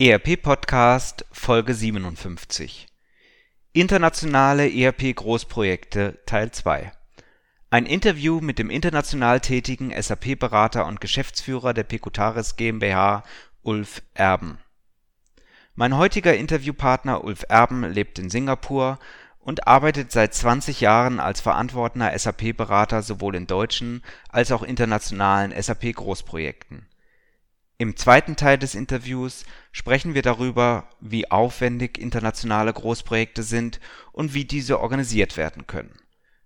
ERP 0.00 0.40
Podcast 0.40 1.24
Folge 1.32 1.74
57 1.74 2.86
Internationale 3.72 4.72
ERP 4.72 5.16
Großprojekte 5.16 6.20
Teil 6.24 6.52
2 6.52 6.92
Ein 7.70 7.84
Interview 7.84 8.40
mit 8.40 8.60
dem 8.60 8.70
international 8.70 9.40
tätigen 9.40 9.90
SAP-Berater 9.90 10.86
und 10.86 11.00
Geschäftsführer 11.00 11.74
der 11.74 11.82
Pecutaris 11.82 12.54
GmbH, 12.54 13.24
Ulf 13.64 14.02
Erben. 14.14 14.58
Mein 15.74 15.96
heutiger 15.96 16.36
Interviewpartner 16.36 17.24
Ulf 17.24 17.44
Erben 17.48 17.82
lebt 17.82 18.20
in 18.20 18.30
Singapur 18.30 19.00
und 19.40 19.66
arbeitet 19.66 20.12
seit 20.12 20.32
20 20.32 20.80
Jahren 20.80 21.18
als 21.18 21.40
verantwortender 21.40 22.16
SAP-Berater 22.16 23.02
sowohl 23.02 23.34
in 23.34 23.48
deutschen 23.48 24.04
als 24.28 24.52
auch 24.52 24.62
internationalen 24.62 25.52
SAP-Großprojekten 25.60 26.86
im 27.78 27.96
zweiten 27.96 28.34
Teil 28.34 28.58
des 28.58 28.74
Interviews 28.74 29.44
sprechen 29.70 30.14
wir 30.14 30.22
darüber, 30.22 30.88
wie 31.00 31.30
aufwendig 31.30 31.96
internationale 31.96 32.72
Großprojekte 32.72 33.44
sind 33.44 33.78
und 34.10 34.34
wie 34.34 34.44
diese 34.44 34.80
organisiert 34.80 35.36
werden 35.36 35.68
können. 35.68 35.94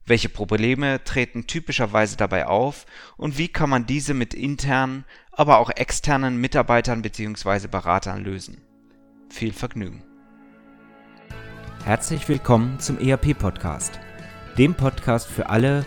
Welche 0.04 0.28
Probleme 0.28 1.02
treten 1.04 1.46
typischerweise 1.46 2.18
dabei 2.18 2.46
auf 2.46 2.84
und 3.16 3.38
wie 3.38 3.48
kann 3.48 3.70
man 3.70 3.86
diese 3.86 4.12
mit 4.12 4.34
internen, 4.34 5.06
aber 5.30 5.58
auch 5.58 5.70
externen 5.70 6.36
Mitarbeitern 6.38 7.00
bzw. 7.00 7.66
Beratern 7.66 8.22
lösen? 8.22 8.60
Viel 9.30 9.54
Vergnügen. 9.54 10.02
Herzlich 11.84 12.28
willkommen 12.28 12.78
zum 12.78 12.98
ERP 12.98 13.38
Podcast, 13.38 13.98
dem 14.58 14.74
Podcast 14.74 15.28
für 15.28 15.48
alle, 15.48 15.86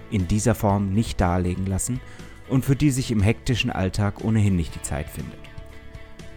in 0.11 0.27
dieser 0.27 0.55
Form 0.55 0.93
nicht 0.93 1.19
darlegen 1.19 1.65
lassen 1.65 1.99
und 2.49 2.65
für 2.65 2.75
die 2.75 2.91
sich 2.91 3.11
im 3.11 3.21
hektischen 3.21 3.71
Alltag 3.71 4.23
ohnehin 4.23 4.55
nicht 4.55 4.75
die 4.75 4.81
Zeit 4.81 5.09
findet. 5.09 5.39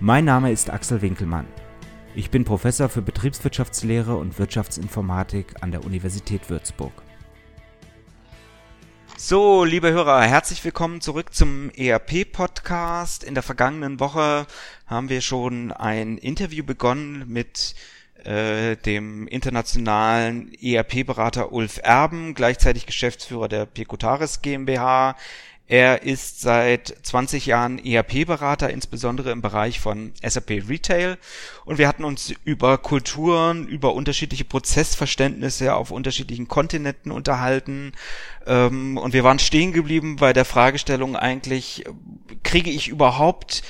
Mein 0.01 0.25
Name 0.25 0.53
ist 0.53 0.71
Axel 0.71 1.03
Winkelmann. 1.03 1.47
Ich 2.15 2.31
bin 2.31 2.45
Professor 2.45 2.89
für 2.89 3.03
Betriebswirtschaftslehre 3.03 4.17
und 4.17 4.39
Wirtschaftsinformatik 4.39 5.63
an 5.63 5.73
der 5.73 5.85
Universität 5.85 6.49
Würzburg. 6.49 6.93
So, 9.17 9.65
liebe 9.65 9.91
Hörer, 9.91 10.23
herzlich 10.23 10.65
willkommen 10.65 11.01
zurück 11.01 11.33
zum 11.33 11.71
ERP-Podcast. 11.71 13.25
In 13.25 13.35
der 13.35 13.43
vergangenen 13.43 13.99
Woche 13.99 14.47
haben 14.87 15.09
wir 15.09 15.21
schon 15.21 15.73
ein 15.73 16.19
Interview 16.19 16.65
begonnen 16.65 17.25
mit 17.27 17.75
äh, 18.25 18.77
dem 18.77 19.27
internationalen 19.27 20.53
ERP-Berater 20.61 21.53
Ulf 21.53 21.81
Erben, 21.83 22.35
gleichzeitig 22.35 22.87
Geschäftsführer 22.87 23.49
der 23.49 23.67
Pecutaris 23.67 24.43
GmbH. 24.43 25.17
Er 25.67 26.03
ist 26.03 26.43
seit 26.43 26.95
20 27.03 27.47
Jahren 27.47 27.83
ERP-Berater, 27.83 28.69
insbesondere 28.69 29.31
im 29.31 29.41
Bereich 29.41 29.81
von 29.81 30.13
SAP 30.23 30.69
Retail. 30.69 31.17
Und 31.65 31.79
wir 31.79 31.89
hatten 31.89 32.05
uns 32.05 32.35
über 32.45 32.77
Kulturen, 32.77 33.67
über 33.67 33.95
unterschiedliche 33.95 34.45
Prozessverständnisse 34.45 35.75
auf 35.75 35.91
unterschiedlichen 35.91 36.49
Kontinenten 36.49 37.11
unterhalten. 37.11 37.93
Ähm, 38.47 38.99
und 38.99 39.15
wir 39.15 39.25
waren 39.25 39.39
stehen 39.39 39.73
geblieben 39.73 40.17
bei 40.17 40.35
der 40.35 40.45
Fragestellung 40.45 41.17
eigentlich, 41.17 41.85
kriege 42.43 42.71
ich 42.71 42.89
überhaupt 42.89 43.63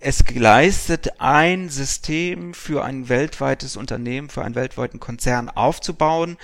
es 0.00 0.24
geleistet, 0.24 1.20
ein 1.20 1.68
System 1.68 2.54
für 2.54 2.84
ein 2.84 3.08
weltweites 3.08 3.76
Unternehmen, 3.76 4.30
für 4.30 4.42
einen 4.44 4.54
weltweiten 4.54 5.00
Konzern 5.00 5.48
aufzubauen. 5.48 6.38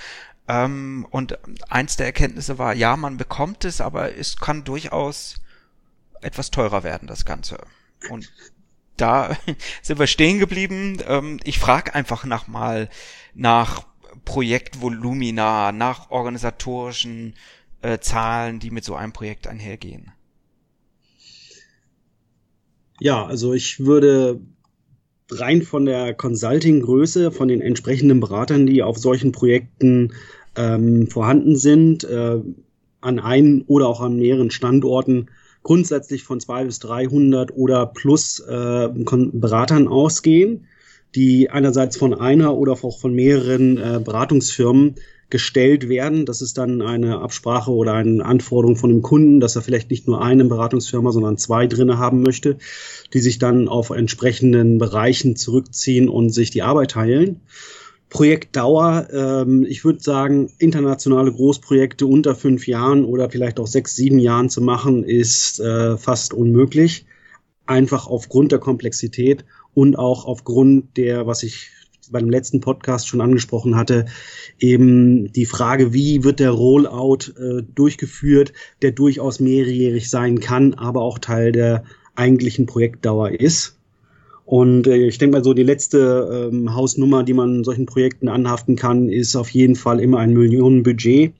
Ähm, 0.48 1.06
und 1.10 1.38
eins 1.68 1.96
der 1.96 2.06
Erkenntnisse 2.06 2.58
war, 2.58 2.74
ja, 2.74 2.96
man 2.96 3.16
bekommt 3.16 3.64
es, 3.64 3.80
aber 3.80 4.16
es 4.16 4.36
kann 4.36 4.64
durchaus 4.64 5.36
etwas 6.20 6.50
teurer 6.50 6.82
werden, 6.82 7.06
das 7.06 7.24
Ganze. 7.24 7.58
Und 8.10 8.32
da 8.96 9.36
sind 9.82 9.98
wir 9.98 10.06
stehen 10.06 10.38
geblieben. 10.38 10.98
Ähm, 11.06 11.40
ich 11.44 11.58
frage 11.58 11.94
einfach 11.94 12.24
nach 12.24 12.46
mal 12.46 12.88
nach 13.34 13.86
Projektvolumina, 14.24 15.72
nach 15.72 16.10
organisatorischen 16.10 17.34
äh, 17.82 17.98
Zahlen, 17.98 18.58
die 18.60 18.70
mit 18.70 18.84
so 18.84 18.96
einem 18.96 19.12
Projekt 19.12 19.46
einhergehen. 19.46 20.12
Ja, 23.00 23.24
also 23.26 23.52
ich 23.52 23.84
würde 23.84 24.40
rein 25.30 25.62
von 25.62 25.84
der 25.84 26.14
Consulting-Größe, 26.14 27.32
von 27.32 27.48
den 27.48 27.60
entsprechenden 27.60 28.20
Beratern, 28.20 28.66
die 28.66 28.82
auf 28.82 28.98
solchen 28.98 29.32
Projekten 29.32 30.12
ähm, 30.56 31.08
vorhanden 31.08 31.56
sind, 31.56 32.04
äh, 32.04 32.40
an 33.00 33.18
einen 33.18 33.62
oder 33.62 33.88
auch 33.88 34.00
an 34.00 34.16
mehreren 34.16 34.50
Standorten 34.50 35.28
grundsätzlich 35.62 36.24
von 36.24 36.40
zwei 36.40 36.64
bis 36.64 36.78
300 36.78 37.56
oder 37.56 37.86
plus 37.86 38.40
äh, 38.40 38.88
Beratern 38.92 39.88
ausgehen, 39.88 40.66
die 41.14 41.50
einerseits 41.50 41.96
von 41.96 42.14
einer 42.14 42.56
oder 42.56 42.72
auch 42.72 42.98
von 43.00 43.14
mehreren 43.14 43.78
äh, 43.78 44.00
Beratungsfirmen 44.04 44.96
gestellt 45.34 45.88
werden. 45.88 46.26
Das 46.26 46.42
ist 46.42 46.58
dann 46.58 46.80
eine 46.80 47.18
Absprache 47.18 47.72
oder 47.72 47.94
eine 47.94 48.24
Anforderung 48.24 48.76
von 48.76 48.90
dem 48.90 49.02
Kunden, 49.02 49.40
dass 49.40 49.56
er 49.56 49.62
vielleicht 49.62 49.90
nicht 49.90 50.06
nur 50.06 50.22
eine 50.22 50.44
Beratungsfirma, 50.44 51.10
sondern 51.10 51.38
zwei 51.38 51.66
drinne 51.66 51.98
haben 51.98 52.22
möchte, 52.22 52.58
die 53.12 53.18
sich 53.18 53.40
dann 53.40 53.66
auf 53.66 53.90
entsprechenden 53.90 54.78
Bereichen 54.78 55.34
zurückziehen 55.34 56.08
und 56.08 56.30
sich 56.30 56.52
die 56.52 56.62
Arbeit 56.62 56.92
teilen. 56.92 57.40
Projektdauer, 58.10 59.08
ähm, 59.12 59.66
ich 59.68 59.84
würde 59.84 59.98
sagen, 59.98 60.52
internationale 60.58 61.32
Großprojekte 61.32 62.06
unter 62.06 62.36
fünf 62.36 62.68
Jahren 62.68 63.04
oder 63.04 63.28
vielleicht 63.28 63.58
auch 63.58 63.66
sechs, 63.66 63.96
sieben 63.96 64.20
Jahren 64.20 64.50
zu 64.50 64.60
machen, 64.62 65.02
ist 65.02 65.58
äh, 65.58 65.96
fast 65.96 66.32
unmöglich. 66.32 67.06
Einfach 67.66 68.06
aufgrund 68.06 68.52
der 68.52 68.60
Komplexität 68.60 69.44
und 69.74 69.98
auch 69.98 70.26
aufgrund 70.26 70.96
der, 70.96 71.26
was 71.26 71.42
ich 71.42 71.70
beim 72.10 72.28
letzten 72.28 72.60
Podcast 72.60 73.08
schon 73.08 73.20
angesprochen 73.20 73.76
hatte, 73.76 74.06
eben 74.58 75.32
die 75.32 75.46
Frage, 75.46 75.92
wie 75.92 76.24
wird 76.24 76.40
der 76.40 76.50
Rollout 76.50 77.32
äh, 77.38 77.62
durchgeführt, 77.74 78.52
der 78.82 78.92
durchaus 78.92 79.40
mehrjährig 79.40 80.10
sein 80.10 80.40
kann, 80.40 80.74
aber 80.74 81.02
auch 81.02 81.18
Teil 81.18 81.52
der 81.52 81.84
eigentlichen 82.14 82.66
Projektdauer 82.66 83.30
ist. 83.30 83.78
Und 84.44 84.86
äh, 84.86 84.96
ich 85.06 85.18
denke 85.18 85.38
mal 85.38 85.44
so, 85.44 85.54
die 85.54 85.62
letzte 85.62 86.50
ähm, 86.52 86.74
Hausnummer, 86.74 87.22
die 87.22 87.32
man 87.32 87.64
solchen 87.64 87.86
Projekten 87.86 88.28
anhaften 88.28 88.76
kann, 88.76 89.08
ist 89.08 89.36
auf 89.36 89.48
jeden 89.50 89.76
Fall 89.76 90.00
immer 90.00 90.18
ein 90.18 90.34
Millionenbudget. 90.34 91.32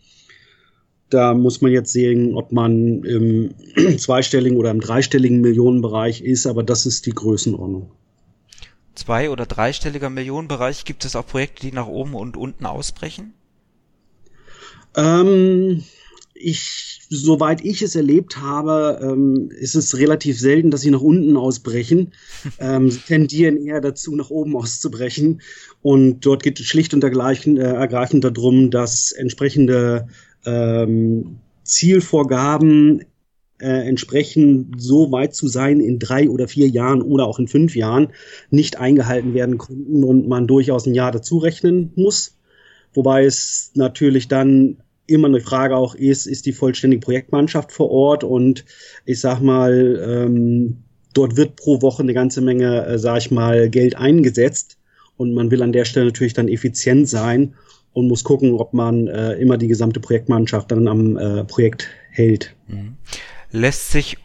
Da 1.11 1.35
muss 1.35 1.61
man 1.61 1.71
jetzt 1.71 1.93
sehen, 1.93 2.35
ob 2.35 2.51
man 2.51 3.05
im 3.05 3.51
zweistelligen 3.99 4.59
oder 4.59 4.71
im 4.71 4.81
dreistelligen 4.81 5.41
Millionenbereich 5.43 6.23
ist, 6.23 6.47
aber 6.47 6.63
das 6.63 6.87
ist 6.87 7.07
die 7.07 7.13
Größenordnung 7.13 7.91
zwei- 8.95 9.31
oder 9.31 9.47
dreistelliger 9.47 10.11
Millionenbereich? 10.11 10.85
Gibt 10.85 11.05
es 11.05 11.17
auch 11.17 11.27
Projekte, 11.27 11.67
die 11.67 11.73
nach 11.73 11.87
oben 11.87 12.15
und 12.15 12.37
unten 12.37 12.67
ausbrechen? 12.67 13.35
Ähm, 14.97 15.83
ich, 16.35 17.01
soweit 17.09 17.65
ich 17.65 17.83
es 17.83 17.97
erlebt 17.97 18.37
habe, 18.37 19.01
ähm, 19.03 19.51
ist 19.51 19.75
es 19.75 19.97
relativ 19.97 20.39
selten, 20.39 20.71
dass 20.71 20.83
sie 20.83 20.91
nach 20.91 21.01
unten 21.01 21.37
ausbrechen. 21.37 22.13
ähm, 22.59 22.91
sie 22.91 23.01
tendieren 23.01 23.57
eher 23.57 23.81
dazu, 23.81 24.15
nach 24.15 24.31
oben 24.31 24.57
auszubrechen. 24.57 25.41
Und 25.83 26.21
dort 26.21 26.43
geht 26.43 26.61
es 26.61 26.67
schlicht 26.67 26.95
und 26.95 27.05
ergleichen, 27.05 27.57
äh, 27.57 27.73
ergreifend 27.73 28.25
darum, 28.25 28.71
dass 28.71 29.13
entsprechende 29.13 30.09
ähm, 30.45 31.39
Zielvorgaben 31.63 33.05
äh, 33.61 33.89
entsprechend 33.89 34.81
so 34.81 35.13
weit 35.13 35.35
zu 35.35 35.49
sein 35.49 35.81
in 35.81 35.99
drei 35.99 36.29
oder 36.29 36.49
vier 36.49 36.69
Jahren 36.69 37.03
oder 37.03 37.27
auch 37.27 37.39
in 37.39 37.49
fünf 37.49 37.77
Jahren 37.77 38.09
nicht 38.51 38.79
eingehalten 38.79 39.35
werden 39.35 39.59
konnten 39.59 40.03
und 40.05 40.29
man 40.29 40.47
durchaus 40.47 40.87
ein 40.87 40.95
Jahr 40.95 41.13
dazu 41.13 41.39
rechnen 41.39 41.93
muss. 41.95 42.37
Wobei 42.95 43.25
es 43.25 43.71
natürlich 43.75 44.29
dann 44.29 44.79
immer 45.07 45.29
eine 45.29 45.41
Frage 45.41 45.77
auch 45.77 45.95
ist, 45.95 46.27
ist 46.27 46.47
die 46.47 46.53
vollständige 46.53 47.05
Projektmannschaft 47.05 47.71
vor 47.71 47.91
Ort 47.91 48.25
und 48.25 48.65
ich 49.05 49.21
sag 49.21 49.41
mal, 49.41 50.03
ähm, 50.05 50.79
dort 51.13 51.37
wird 51.37 51.57
pro 51.57 51.83
Woche 51.83 52.03
eine 52.03 52.15
ganze 52.15 52.41
Menge, 52.41 52.87
äh, 52.87 52.99
sag 52.99 53.19
ich 53.19 53.31
mal, 53.31 53.69
Geld 53.69 53.97
eingesetzt 53.97 54.79
und 55.17 55.33
man 55.33 55.51
will 55.51 55.63
an 55.63 55.73
der 55.73 55.85
Stelle 55.85 56.07
natürlich 56.07 56.35
dann 56.35 56.49
effizient 56.49 57.09
sein 57.09 57.55
und 57.93 58.09
muss 58.09 58.25
gucken, 58.25 58.55
ob 58.55 58.73
man 58.73 59.07
äh, 59.07 59.35
immer 59.35 59.59
die 59.59 59.69
gesamte 59.69 60.01
Projektmannschaft 60.01 60.73
dann 60.73 60.89
am 60.89 61.17
äh, 61.17 61.45
Projekt 61.45 61.89
hält. 62.11 62.57
Mhm 62.67 62.97
lässt 63.55 63.93
sich 63.93 64.19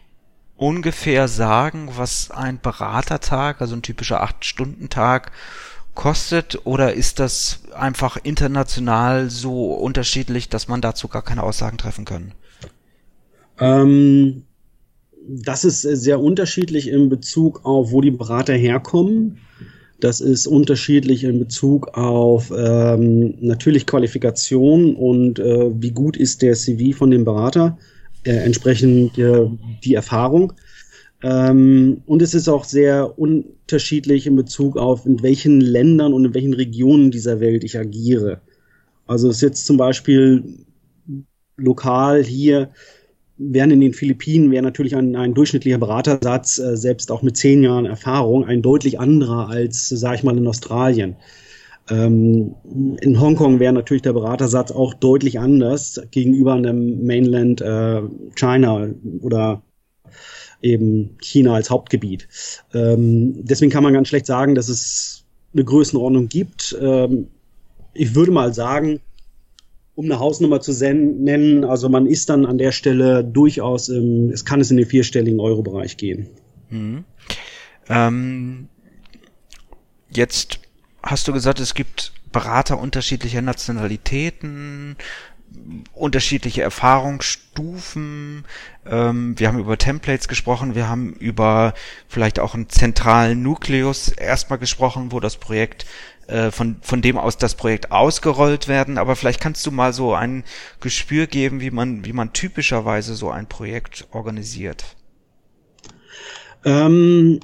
ungefähr 0.56 1.28
sagen, 1.28 1.90
was 1.96 2.30
ein 2.30 2.60
Beratertag, 2.60 3.60
also 3.60 3.76
ein 3.76 3.82
typischer 3.82 4.22
8-Stunden-Tag 4.22 5.30
kostet 5.94 6.66
oder 6.66 6.94
ist 6.94 7.20
das 7.20 7.62
einfach 7.74 8.16
international 8.22 9.30
so 9.30 9.72
unterschiedlich, 9.72 10.48
dass 10.48 10.68
man 10.68 10.80
dazu 10.80 11.08
gar 11.08 11.22
keine 11.22 11.44
Aussagen 11.44 11.78
treffen 11.78 12.04
kann? 12.04 12.32
Ähm, 13.58 14.42
das 15.28 15.64
ist 15.64 15.82
sehr 15.82 16.20
unterschiedlich 16.20 16.88
in 16.88 17.08
Bezug 17.08 17.64
auf, 17.64 17.92
wo 17.92 18.00
die 18.00 18.10
Berater 18.10 18.54
herkommen. 18.54 19.38
Das 20.00 20.20
ist 20.20 20.46
unterschiedlich 20.46 21.24
in 21.24 21.38
Bezug 21.38 21.88
auf 21.88 22.50
ähm, 22.56 23.34
natürlich 23.40 23.86
Qualifikation 23.86 24.96
und 24.96 25.38
äh, 25.38 25.70
wie 25.80 25.92
gut 25.92 26.16
ist 26.16 26.42
der 26.42 26.54
CV 26.54 26.96
von 26.96 27.10
dem 27.10 27.24
Berater, 27.24 27.78
äh, 28.24 28.32
entsprechend 28.32 29.18
äh, 29.18 29.48
die 29.84 29.94
Erfahrung. 29.94 30.52
Ähm, 31.22 32.02
und 32.06 32.22
es 32.22 32.34
ist 32.34 32.48
auch 32.48 32.64
sehr 32.64 33.18
unterschiedlich 33.18 34.26
in 34.26 34.36
Bezug 34.36 34.76
auf, 34.76 35.06
in 35.06 35.22
welchen 35.22 35.60
Ländern 35.60 36.12
und 36.12 36.24
in 36.24 36.34
welchen 36.34 36.54
Regionen 36.54 37.10
dieser 37.10 37.40
Welt 37.40 37.64
ich 37.64 37.78
agiere. 37.78 38.40
Also 39.06 39.28
es 39.28 39.36
ist 39.36 39.42
jetzt 39.42 39.66
zum 39.66 39.76
Beispiel 39.76 40.64
lokal 41.56 42.24
hier 42.24 42.70
während 43.40 43.72
in 43.72 43.80
den 43.80 43.94
Philippinen 43.94 44.50
wäre 44.50 44.62
natürlich 44.62 44.94
ein, 44.94 45.16
ein 45.16 45.34
durchschnittlicher 45.34 45.78
Beratersatz, 45.78 46.58
äh, 46.58 46.76
selbst 46.76 47.10
auch 47.10 47.22
mit 47.22 47.36
zehn 47.36 47.62
Jahren 47.62 47.86
Erfahrung, 47.86 48.44
ein 48.44 48.62
deutlich 48.62 49.00
anderer 49.00 49.48
als, 49.48 49.88
sage 49.88 50.16
ich 50.16 50.22
mal, 50.22 50.36
in 50.36 50.46
Australien. 50.46 51.16
Ähm, 51.90 52.54
in 53.00 53.20
Hongkong 53.20 53.58
wäre 53.58 53.72
natürlich 53.72 54.02
der 54.02 54.12
Beratersatz 54.12 54.70
auch 54.70 54.94
deutlich 54.94 55.38
anders 55.40 56.00
gegenüber 56.10 56.54
einem 56.54 57.04
Mainland 57.04 57.60
äh, 57.60 58.02
China 58.36 58.88
oder 59.20 59.62
eben 60.62 61.16
China 61.20 61.54
als 61.54 61.70
Hauptgebiet. 61.70 62.28
Ähm, 62.72 63.44
deswegen 63.44 63.72
kann 63.72 63.82
man 63.82 63.92
ganz 63.92 64.08
schlecht 64.08 64.26
sagen, 64.26 64.54
dass 64.54 64.68
es 64.68 65.24
eine 65.52 65.64
Größenordnung 65.64 66.28
gibt. 66.28 66.76
Ähm, 66.80 67.26
ich 67.92 68.14
würde 68.14 68.30
mal 68.30 68.54
sagen, 68.54 69.00
um 69.94 70.04
eine 70.04 70.18
Hausnummer 70.18 70.60
zu 70.60 70.72
nennen, 71.22 71.64
also 71.64 71.88
man 71.88 72.06
ist 72.06 72.30
dann 72.30 72.46
an 72.46 72.58
der 72.58 72.72
Stelle 72.72 73.24
durchaus, 73.24 73.88
im, 73.88 74.30
es 74.30 74.44
kann 74.44 74.60
es 74.60 74.70
in 74.70 74.76
den 74.76 74.86
vierstelligen 74.86 75.40
Euro-Bereich 75.40 75.96
gehen. 75.96 76.28
Mhm. 76.70 77.04
Ähm, 77.88 78.68
jetzt 80.14 80.60
hast 81.02 81.28
du 81.28 81.32
gesagt, 81.32 81.60
es 81.60 81.74
gibt 81.74 82.12
Berater 82.32 82.78
unterschiedlicher 82.78 83.42
Nationalitäten, 83.42 84.96
unterschiedliche 85.92 86.62
Erfahrungsstufen. 86.62 88.44
Ähm, 88.86 89.38
wir 89.38 89.48
haben 89.48 89.58
über 89.58 89.78
Templates 89.78 90.28
gesprochen, 90.28 90.74
wir 90.74 90.88
haben 90.88 91.14
über 91.14 91.74
vielleicht 92.08 92.38
auch 92.38 92.54
einen 92.54 92.68
zentralen 92.68 93.42
Nukleus 93.42 94.08
erstmal 94.08 94.58
gesprochen, 94.58 95.10
wo 95.10 95.18
das 95.18 95.36
Projekt 95.36 95.86
äh, 96.28 96.52
von, 96.52 96.76
von 96.82 97.02
dem 97.02 97.18
aus 97.18 97.36
das 97.36 97.56
Projekt 97.56 97.90
ausgerollt 97.90 98.68
werden, 98.68 98.98
aber 98.98 99.16
vielleicht 99.16 99.40
kannst 99.40 99.66
du 99.66 99.72
mal 99.72 99.92
so 99.92 100.14
ein 100.14 100.44
Gespür 100.80 101.26
geben, 101.26 101.60
wie 101.60 101.72
man, 101.72 102.04
wie 102.04 102.12
man 102.12 102.32
typischerweise 102.32 103.16
so 103.16 103.30
ein 103.30 103.48
Projekt 103.48 104.06
organisiert. 104.12 104.84
Ähm, 106.64 107.40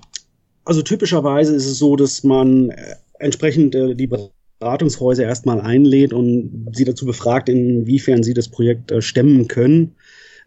also 0.65 0.83
typischerweise 0.83 1.55
ist 1.55 1.67
es 1.67 1.79
so, 1.79 1.97
dass 1.97 2.23
man 2.23 2.71
äh, 2.71 2.97
entsprechend 3.19 3.75
äh, 3.75 3.95
die 3.95 4.09
Beratungshäuser 4.61 5.25
erstmal 5.25 5.61
einlädt 5.61 6.13
und 6.13 6.71
sie 6.73 6.85
dazu 6.85 7.07
befragt, 7.07 7.49
inwiefern 7.49 8.23
sie 8.23 8.35
das 8.35 8.49
Projekt 8.49 8.91
äh, 8.91 9.03
stemmen 9.03 9.49
können. 9.49 9.97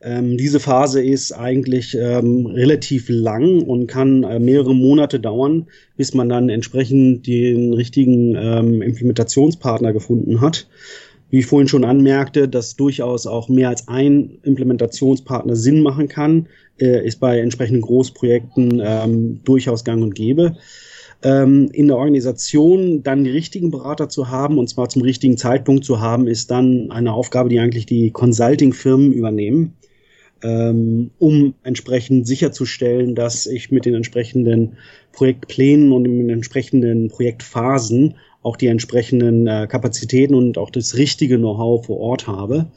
Ähm, 0.02 0.38
diese 0.38 0.62
Phase 0.62 1.04
ist 1.04 1.34
eigentlich 1.34 1.96
ähm, 2.00 2.46
relativ 2.46 3.10
lang 3.10 3.62
und 3.64 3.88
kann 3.88 4.24
äh, 4.24 4.40
mehrere 4.40 4.74
Monate 4.74 5.20
dauern, 5.20 5.68
bis 5.98 6.14
man 6.14 6.30
dann 6.30 6.48
entsprechend 6.48 7.28
den 7.28 7.74
richtigen 7.74 8.36
ähm, 8.36 8.82
Implementationspartner 8.82 9.92
gefunden 9.92 10.40
hat. 10.40 10.68
Wie 11.30 11.40
ich 11.40 11.46
vorhin 11.46 11.68
schon 11.68 11.84
anmerkte, 11.84 12.48
dass 12.48 12.76
durchaus 12.76 13.28
auch 13.28 13.50
mehr 13.50 13.70
als 13.70 13.88
ein 13.88 14.40
Implementationspartner 14.44 15.56
Sinn 15.56 15.84
machen 15.84 16.08
kann, 16.08 16.48
äh, 16.80 17.06
ist 17.06 17.20
bei 17.20 17.40
entsprechenden 17.40 17.82
Großprojekten 17.82 18.82
ähm, 18.84 19.42
durchaus 19.44 19.84
gang 19.84 20.02
und 20.02 20.16
gäbe 20.16 20.56
ähm, 21.24 21.70
in 21.74 21.88
der 21.88 21.98
Organisation 21.98 23.04
dann 23.04 23.24
die 23.24 23.32
richtigen 23.32 23.72
Berater 23.72 24.10
zu 24.10 24.30
haben 24.30 24.58
und 24.58 24.70
zwar 24.70 24.90
zum 24.90 25.02
richtigen 25.02 25.38
Zeitpunkt 25.38 25.86
zu 25.86 26.00
haben, 26.00 26.28
ist 26.28 26.52
dann 26.52 26.92
eine 26.92 27.14
Aufgabe, 27.14 27.50
die 27.50 27.60
eigentlich 27.60 27.86
die 27.86 28.12
Consulting-Firmen 28.12 29.12
übernehmen 29.12 29.74
ähm, 30.44 31.12
um 31.20 31.54
entsprechend 31.64 32.28
sicherzustellen, 32.28 33.16
dass 33.16 33.46
ich 33.46 33.72
mit 33.72 33.86
den 33.86 33.96
entsprechenden 33.96 34.78
Projektplänen 35.12 35.92
und 35.92 36.04
den 36.06 36.30
entsprechenden 36.30 37.10
Projektphasen 37.10 38.16
auch 38.42 38.56
die 38.56 38.68
entsprechenden 38.68 39.48
äh, 39.48 39.68
Kapazitäten 39.70 40.34
und 40.34 40.58
auch 40.58 40.70
das 40.70 40.96
richtige 40.96 41.38
Know-how 41.38 41.86
vor 41.86 42.00
Ort 42.00 42.28
habe. 42.28 42.68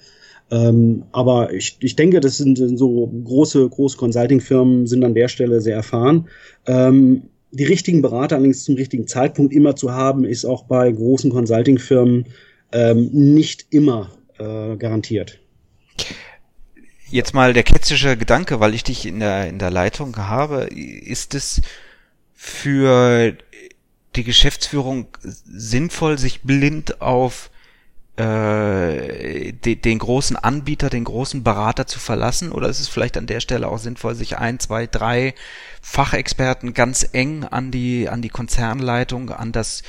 Ähm, 0.50 1.04
aber 1.12 1.52
ich, 1.52 1.76
ich 1.80 1.94
denke, 1.94 2.20
das 2.20 2.36
sind 2.36 2.58
so 2.78 3.06
große, 3.24 3.68
große 3.68 3.96
Consulting-Firmen 3.96 4.86
sind 4.86 5.04
an 5.04 5.14
der 5.14 5.28
Stelle 5.28 5.60
sehr 5.60 5.76
erfahren. 5.76 6.28
Ähm, 6.66 7.22
die 7.52 7.64
richtigen 7.64 8.02
Berater 8.02 8.36
allerdings 8.36 8.64
zum 8.64 8.74
richtigen 8.74 9.06
Zeitpunkt 9.06 9.52
immer 9.52 9.76
zu 9.76 9.92
haben, 9.92 10.24
ist 10.24 10.44
auch 10.44 10.64
bei 10.64 10.90
großen 10.90 11.30
Consulting-Firmen 11.30 12.26
ähm, 12.72 13.10
nicht 13.12 13.66
immer 13.70 14.10
äh, 14.38 14.76
garantiert. 14.76 15.38
Jetzt 17.10 17.34
mal 17.34 17.52
der 17.52 17.62
ketzische 17.62 18.16
Gedanke, 18.16 18.58
weil 18.58 18.74
ich 18.74 18.84
dich 18.84 19.04
in 19.04 19.20
der, 19.20 19.46
in 19.46 19.58
der 19.58 19.70
Leitung 19.70 20.16
habe. 20.16 20.64
Ist 20.64 21.34
es 21.34 21.60
für 22.32 23.36
die 24.16 24.24
Geschäftsführung 24.24 25.08
sinnvoll, 25.20 26.18
sich 26.18 26.40
blind 26.40 27.02
auf 27.02 27.50
äh, 28.16 29.52
de, 29.52 29.74
den 29.74 29.98
großen 29.98 30.36
Anbieter, 30.36 30.88
den 30.88 31.04
großen 31.04 31.42
Berater 31.42 31.86
zu 31.86 31.98
verlassen? 31.98 32.50
Oder 32.50 32.70
ist 32.70 32.80
es 32.80 32.88
vielleicht 32.88 33.18
an 33.18 33.26
der 33.26 33.40
Stelle 33.40 33.68
auch 33.68 33.78
sinnvoll, 33.78 34.14
sich 34.14 34.38
ein, 34.38 34.58
zwei, 34.58 34.86
drei 34.86 35.34
Fachexperten 35.82 36.72
ganz 36.72 37.06
eng 37.12 37.44
an 37.44 37.70
die, 37.70 38.08
an 38.08 38.22
die 38.22 38.28
Konzernleitung, 38.30 39.30
an 39.30 39.52
das 39.52 39.82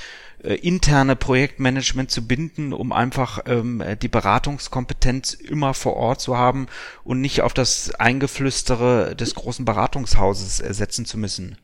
äh, 0.43 0.55
interne 0.55 1.15
Projektmanagement 1.15 2.11
zu 2.11 2.27
binden, 2.27 2.73
um 2.73 2.91
einfach 2.91 3.39
ähm, 3.45 3.81
die 4.01 4.09
Beratungskompetenz 4.09 5.33
immer 5.33 5.73
vor 5.73 5.95
Ort 5.95 6.19
zu 6.19 6.35
haben 6.35 6.67
und 7.03 7.21
nicht 7.21 7.41
auf 7.41 7.53
das 7.53 7.93
Eingeflüstere 7.95 9.15
des 9.15 9.35
großen 9.35 9.63
Beratungshauses 9.63 10.57
setzen 10.57 11.05
zu 11.05 11.17
müssen? 11.17 11.57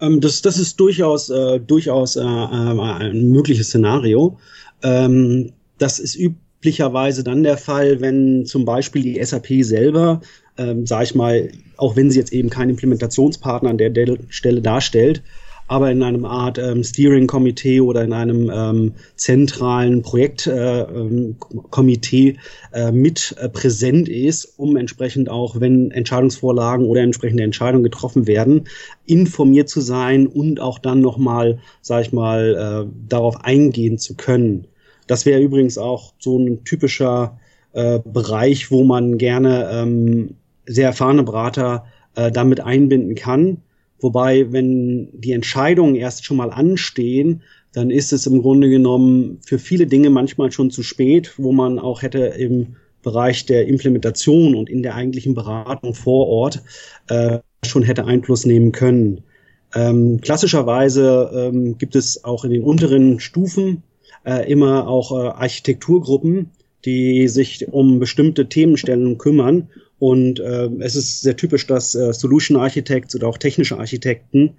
Ähm, 0.00 0.20
das, 0.20 0.40
das 0.40 0.58
ist 0.58 0.78
durchaus, 0.80 1.28
äh, 1.28 1.60
durchaus 1.60 2.16
äh, 2.16 2.22
äh, 2.22 2.24
ein 2.24 3.30
mögliches 3.30 3.68
Szenario. 3.68 4.38
Ähm, 4.82 5.52
das 5.78 5.98
ist 5.98 6.16
üblicherweise 6.16 7.24
dann 7.24 7.42
der 7.42 7.58
Fall, 7.58 8.00
wenn 8.00 8.46
zum 8.46 8.64
Beispiel 8.64 9.02
die 9.02 9.22
SAP 9.24 9.64
selber, 9.64 10.20
ähm, 10.58 10.86
sage 10.86 11.04
ich 11.04 11.14
mal, 11.14 11.50
auch 11.76 11.96
wenn 11.96 12.10
sie 12.10 12.18
jetzt 12.18 12.32
eben 12.32 12.50
keinen 12.50 12.70
Implementationspartner 12.70 13.70
an 13.70 13.78
der 13.78 14.18
Stelle 14.28 14.60
darstellt, 14.60 15.22
aber 15.68 15.90
in 15.90 16.02
einem 16.02 16.24
Art 16.24 16.58
ähm, 16.58 16.82
Steering-Komitee 16.82 17.82
oder 17.82 18.02
in 18.02 18.14
einem 18.14 18.50
ähm, 18.52 18.94
zentralen 19.16 20.02
Projektkomitee 20.02 22.28
äh, 22.28 22.30
ähm, 22.30 22.38
äh, 22.72 22.90
mit 22.90 23.36
äh, 23.38 23.48
präsent 23.50 24.08
ist, 24.08 24.54
um 24.56 24.76
entsprechend 24.76 25.28
auch, 25.28 25.60
wenn 25.60 25.90
Entscheidungsvorlagen 25.90 26.86
oder 26.86 27.02
entsprechende 27.02 27.42
Entscheidungen 27.42 27.84
getroffen 27.84 28.26
werden, 28.26 28.66
informiert 29.06 29.68
zu 29.68 29.82
sein 29.82 30.26
und 30.26 30.58
auch 30.58 30.78
dann 30.78 31.02
nochmal, 31.02 31.58
sag 31.82 32.00
ich 32.00 32.12
mal, 32.12 32.86
äh, 32.88 32.90
darauf 33.08 33.44
eingehen 33.44 33.98
zu 33.98 34.14
können. 34.14 34.66
Das 35.06 35.26
wäre 35.26 35.40
übrigens 35.40 35.76
auch 35.76 36.14
so 36.18 36.38
ein 36.38 36.64
typischer 36.64 37.38
äh, 37.74 38.00
Bereich, 38.00 38.70
wo 38.70 38.84
man 38.84 39.18
gerne 39.18 39.68
ähm, 39.70 40.36
sehr 40.68 40.86
erfahrene 40.86 41.24
Berater 41.24 41.86
äh, 42.14 42.30
damit 42.30 42.60
einbinden 42.60 43.14
kann 43.16 43.62
Wobei, 44.00 44.52
wenn 44.52 45.08
die 45.12 45.32
Entscheidungen 45.32 45.94
erst 45.94 46.24
schon 46.24 46.36
mal 46.36 46.50
anstehen, 46.50 47.42
dann 47.72 47.90
ist 47.90 48.12
es 48.12 48.26
im 48.26 48.42
Grunde 48.42 48.68
genommen 48.70 49.40
für 49.44 49.58
viele 49.58 49.86
Dinge 49.86 50.10
manchmal 50.10 50.52
schon 50.52 50.70
zu 50.70 50.82
spät, 50.82 51.34
wo 51.36 51.52
man 51.52 51.78
auch 51.78 52.02
hätte 52.02 52.18
im 52.18 52.76
Bereich 53.02 53.46
der 53.46 53.66
Implementation 53.66 54.54
und 54.54 54.70
in 54.70 54.82
der 54.82 54.94
eigentlichen 54.94 55.34
Beratung 55.34 55.94
vor 55.94 56.28
Ort 56.28 56.62
äh, 57.08 57.38
schon 57.64 57.82
hätte 57.82 58.04
Einfluss 58.04 58.46
nehmen 58.46 58.72
können. 58.72 59.22
Ähm, 59.74 60.20
klassischerweise 60.20 61.30
ähm, 61.34 61.76
gibt 61.76 61.94
es 61.94 62.24
auch 62.24 62.44
in 62.44 62.50
den 62.50 62.62
unteren 62.62 63.20
Stufen 63.20 63.82
äh, 64.24 64.50
immer 64.50 64.88
auch 64.88 65.12
äh, 65.12 65.28
Architekturgruppen, 65.28 66.50
die 66.84 67.28
sich 67.28 67.68
um 67.68 67.98
bestimmte 67.98 68.48
Themenstellen 68.48 69.18
kümmern 69.18 69.68
und 69.98 70.40
äh, 70.40 70.68
es 70.80 70.96
ist 70.96 71.22
sehr 71.22 71.36
typisch, 71.36 71.66
dass 71.66 71.94
äh, 71.94 72.12
Solution 72.12 72.56
Architects 72.56 73.14
oder 73.16 73.26
auch 73.28 73.38
technische 73.38 73.78
Architekten 73.78 74.54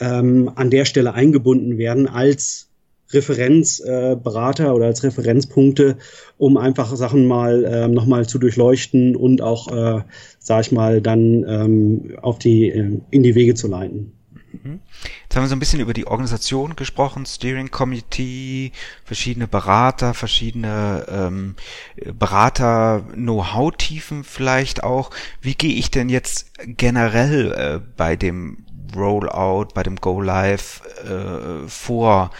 ähm, 0.00 0.50
an 0.54 0.70
der 0.70 0.84
Stelle 0.84 1.14
eingebunden 1.14 1.78
werden 1.78 2.06
als 2.06 2.68
Referenzberater 3.10 4.66
äh, 4.66 4.70
oder 4.70 4.86
als 4.86 5.02
Referenzpunkte, 5.02 5.96
um 6.38 6.56
einfach 6.56 6.94
Sachen 6.96 7.26
mal 7.26 7.64
äh, 7.64 7.88
nochmal 7.88 8.28
zu 8.28 8.38
durchleuchten 8.38 9.16
und 9.16 9.42
auch, 9.42 9.68
äh, 9.68 10.02
sag 10.38 10.66
ich 10.66 10.72
mal, 10.72 11.00
dann 11.00 11.44
ähm, 11.48 12.16
auf 12.20 12.38
die, 12.38 12.68
äh, 12.68 13.00
in 13.10 13.22
die 13.22 13.34
Wege 13.34 13.54
zu 13.54 13.68
leiten. 13.68 14.15
Mhm. 14.62 14.80
Jetzt 15.22 15.36
haben 15.36 15.44
wir 15.44 15.48
so 15.48 15.56
ein 15.56 15.60
bisschen 15.60 15.80
über 15.80 15.92
die 15.92 16.06
Organisation 16.06 16.76
gesprochen, 16.76 17.26
Steering 17.26 17.70
Committee, 17.70 18.72
verschiedene 19.04 19.48
Berater, 19.48 20.14
verschiedene 20.14 21.04
ähm, 21.08 21.56
Berater-Know-how-Tiefen 21.96 24.24
vielleicht 24.24 24.84
auch. 24.84 25.10
Wie 25.40 25.54
gehe 25.54 25.74
ich 25.74 25.90
denn 25.90 26.08
jetzt 26.08 26.52
generell 26.58 27.52
äh, 27.52 27.80
bei 27.96 28.16
dem 28.16 28.64
Rollout, 28.94 29.68
bei 29.74 29.82
dem 29.82 29.96
Go 29.96 30.20
Live 30.20 30.82
äh, 31.04 31.68
vor? 31.68 32.30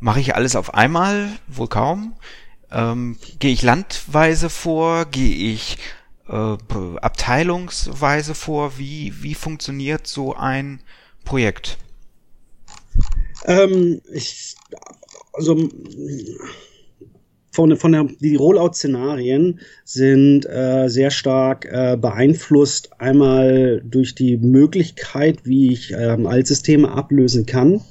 Mache 0.00 0.20
ich 0.20 0.34
alles 0.34 0.56
auf 0.56 0.74
einmal? 0.74 1.28
Wohl 1.48 1.68
kaum. 1.68 2.14
Ähm, 2.70 3.16
gehe 3.38 3.52
ich 3.52 3.62
landweise 3.62 4.50
vor? 4.50 5.06
Gehe 5.06 5.52
ich 5.52 5.78
äh, 6.28 6.56
abteilungsweise 7.00 8.34
vor? 8.34 8.78
Wie, 8.78 9.22
wie 9.22 9.34
funktioniert 9.34 10.06
so 10.06 10.36
ein 10.36 10.80
Projekt? 11.28 11.76
Ähm, 13.44 14.00
ich, 14.10 14.56
also 15.34 15.68
von, 17.52 17.76
von 17.76 17.92
der, 17.92 18.04
die 18.20 18.36
Rollout-Szenarien 18.36 19.60
sind 19.84 20.46
äh, 20.46 20.88
sehr 20.88 21.10
stark 21.10 21.66
äh, 21.66 21.98
beeinflusst 22.00 22.98
einmal 22.98 23.82
durch 23.84 24.14
die 24.14 24.38
Möglichkeit, 24.38 25.40
wie 25.44 25.72
ich 25.72 25.92
ähm, 25.92 26.26
Altsysteme 26.26 26.90
ablösen 26.90 27.44
kann. 27.44 27.82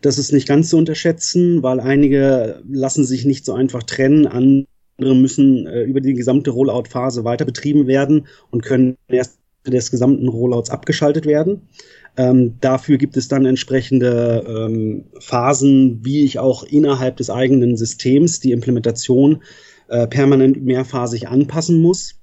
Das 0.00 0.16
ist 0.16 0.32
nicht 0.32 0.48
ganz 0.48 0.70
zu 0.70 0.78
unterschätzen, 0.78 1.62
weil 1.62 1.80
einige 1.80 2.62
lassen 2.66 3.04
sich 3.04 3.26
nicht 3.26 3.44
so 3.44 3.52
einfach 3.52 3.82
trennen, 3.82 4.26
andere 4.26 5.14
müssen 5.14 5.66
äh, 5.66 5.82
über 5.82 6.00
die 6.00 6.14
gesamte 6.14 6.50
Rollout-Phase 6.50 7.24
weiter 7.24 7.44
betrieben 7.44 7.86
werden 7.86 8.26
und 8.50 8.62
können 8.62 8.96
erst 9.08 9.39
des 9.66 9.90
gesamten 9.90 10.28
Rollouts 10.28 10.70
abgeschaltet 10.70 11.26
werden. 11.26 11.68
Ähm, 12.16 12.56
dafür 12.60 12.98
gibt 12.98 13.16
es 13.16 13.28
dann 13.28 13.46
entsprechende 13.46 14.44
ähm, 14.48 15.04
Phasen, 15.18 16.00
wie 16.02 16.24
ich 16.24 16.38
auch 16.38 16.64
innerhalb 16.64 17.16
des 17.16 17.30
eigenen 17.30 17.76
Systems 17.76 18.40
die 18.40 18.52
Implementation 18.52 19.42
äh, 19.88 20.06
permanent 20.06 20.62
mehrphasig 20.62 21.28
anpassen 21.28 21.80
muss. 21.80 22.16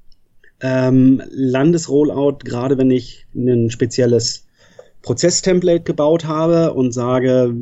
Ähm, 0.59 1.21
Landesrollout, 1.29 2.39
gerade 2.43 2.77
wenn 2.77 2.91
ich 2.91 3.27
ein 3.35 3.69
spezielles 3.69 4.47
Prozesstemplate 5.03 5.83
gebaut 5.83 6.25
habe 6.25 6.73
und 6.73 6.91
sage, 6.91 7.55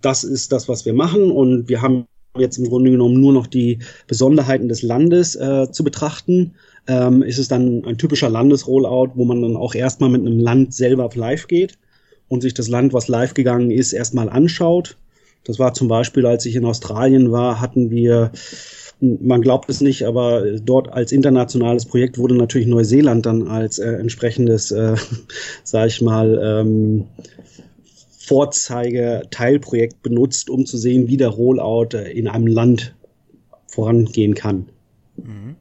das 0.00 0.24
ist 0.24 0.52
das, 0.52 0.68
was 0.68 0.84
wir 0.84 0.92
machen 0.92 1.30
und 1.30 1.68
wir 1.68 1.80
haben 1.80 2.06
jetzt 2.36 2.58
im 2.58 2.68
Grunde 2.68 2.90
genommen 2.90 3.20
nur 3.20 3.32
noch 3.32 3.46
die 3.46 3.78
Besonderheiten 4.06 4.68
des 4.68 4.82
Landes 4.82 5.36
äh, 5.36 5.70
zu 5.70 5.84
betrachten, 5.84 6.56
ähm, 6.86 7.22
ist 7.22 7.38
es 7.38 7.48
dann 7.48 7.84
ein 7.84 7.98
typischer 7.98 8.28
Landesrollout, 8.28 9.12
wo 9.14 9.24
man 9.24 9.42
dann 9.42 9.56
auch 9.56 9.74
erstmal 9.74 10.10
mit 10.10 10.20
einem 10.20 10.38
Land 10.38 10.74
selber 10.74 11.08
live 11.14 11.46
geht 11.46 11.78
und 12.28 12.42
sich 12.42 12.54
das 12.54 12.68
Land, 12.68 12.92
was 12.92 13.08
live 13.08 13.34
gegangen 13.34 13.70
ist, 13.70 13.92
erstmal 13.92 14.28
anschaut. 14.28 14.96
Das 15.44 15.58
war 15.58 15.74
zum 15.74 15.88
Beispiel, 15.88 16.26
als 16.26 16.46
ich 16.46 16.56
in 16.56 16.64
Australien 16.64 17.30
war, 17.30 17.60
hatten 17.60 17.90
wir, 17.90 18.32
man 19.00 19.42
glaubt 19.42 19.68
es 19.68 19.80
nicht, 19.80 20.04
aber 20.04 20.58
dort 20.58 20.92
als 20.92 21.12
internationales 21.12 21.84
Projekt 21.84 22.18
wurde 22.18 22.34
natürlich 22.34 22.66
Neuseeland 22.66 23.26
dann 23.26 23.48
als 23.48 23.78
äh, 23.78 23.92
entsprechendes, 23.92 24.70
äh, 24.70 24.96
sag 25.64 25.88
ich 25.88 26.00
mal, 26.00 26.40
ähm, 26.42 27.04
Vorzeige-Teilprojekt 28.26 30.02
benutzt, 30.02 30.48
um 30.48 30.64
zu 30.64 30.78
sehen, 30.78 31.08
wie 31.08 31.18
der 31.18 31.28
Rollout 31.28 31.88
äh, 31.92 32.10
in 32.10 32.26
einem 32.26 32.46
Land 32.46 32.94
vorangehen 33.66 34.34
kann. 34.34 34.66
Mhm. 35.16 35.56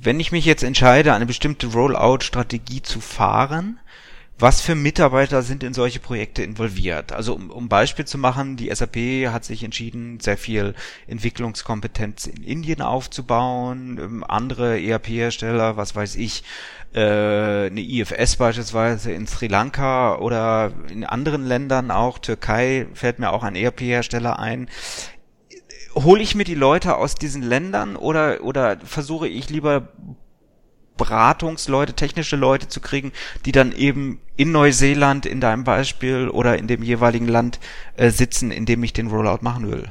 Wenn 0.00 0.20
ich 0.20 0.30
mich 0.30 0.44
jetzt 0.44 0.62
entscheide, 0.62 1.12
eine 1.12 1.26
bestimmte 1.26 1.66
Rollout-Strategie 1.66 2.82
zu 2.82 3.00
fahren, 3.00 3.80
was 4.38 4.60
für 4.60 4.76
Mitarbeiter 4.76 5.42
sind 5.42 5.64
in 5.64 5.74
solche 5.74 5.98
Projekte 5.98 6.44
involviert? 6.44 7.12
Also 7.12 7.34
um, 7.34 7.50
um 7.50 7.68
Beispiel 7.68 8.04
zu 8.04 8.18
machen, 8.18 8.56
die 8.56 8.72
SAP 8.72 8.96
hat 9.32 9.44
sich 9.44 9.64
entschieden, 9.64 10.20
sehr 10.20 10.36
viel 10.36 10.74
Entwicklungskompetenz 11.08 12.28
in 12.28 12.44
Indien 12.44 12.80
aufzubauen, 12.80 13.98
ähm, 14.00 14.24
andere 14.24 14.80
ERP-Hersteller, 14.80 15.76
was 15.76 15.96
weiß 15.96 16.14
ich, 16.14 16.44
äh, 16.94 17.66
eine 17.66 17.80
IFS 17.80 18.36
beispielsweise 18.36 19.10
in 19.10 19.26
Sri 19.26 19.48
Lanka 19.48 20.16
oder 20.18 20.72
in 20.88 21.02
anderen 21.02 21.44
Ländern 21.44 21.90
auch, 21.90 22.18
Türkei 22.18 22.86
fällt 22.94 23.18
mir 23.18 23.32
auch 23.32 23.42
ein 23.42 23.56
ERP-Hersteller 23.56 24.38
ein. 24.38 24.68
Hole 26.04 26.22
ich 26.22 26.34
mir 26.34 26.44
die 26.44 26.54
Leute 26.54 26.96
aus 26.96 27.14
diesen 27.14 27.42
Ländern 27.42 27.96
oder, 27.96 28.42
oder 28.42 28.78
versuche 28.84 29.28
ich 29.28 29.50
lieber 29.50 29.88
Beratungsleute, 30.96 31.94
technische 31.94 32.36
Leute 32.36 32.68
zu 32.68 32.80
kriegen, 32.80 33.12
die 33.46 33.52
dann 33.52 33.72
eben 33.72 34.20
in 34.36 34.52
Neuseeland 34.52 35.26
in 35.26 35.40
deinem 35.40 35.64
Beispiel 35.64 36.28
oder 36.28 36.58
in 36.58 36.66
dem 36.66 36.82
jeweiligen 36.82 37.28
Land 37.28 37.58
äh, 37.96 38.10
sitzen, 38.10 38.50
in 38.50 38.66
dem 38.66 38.82
ich 38.82 38.92
den 38.92 39.08
Rollout 39.08 39.38
machen 39.40 39.70
will? 39.70 39.84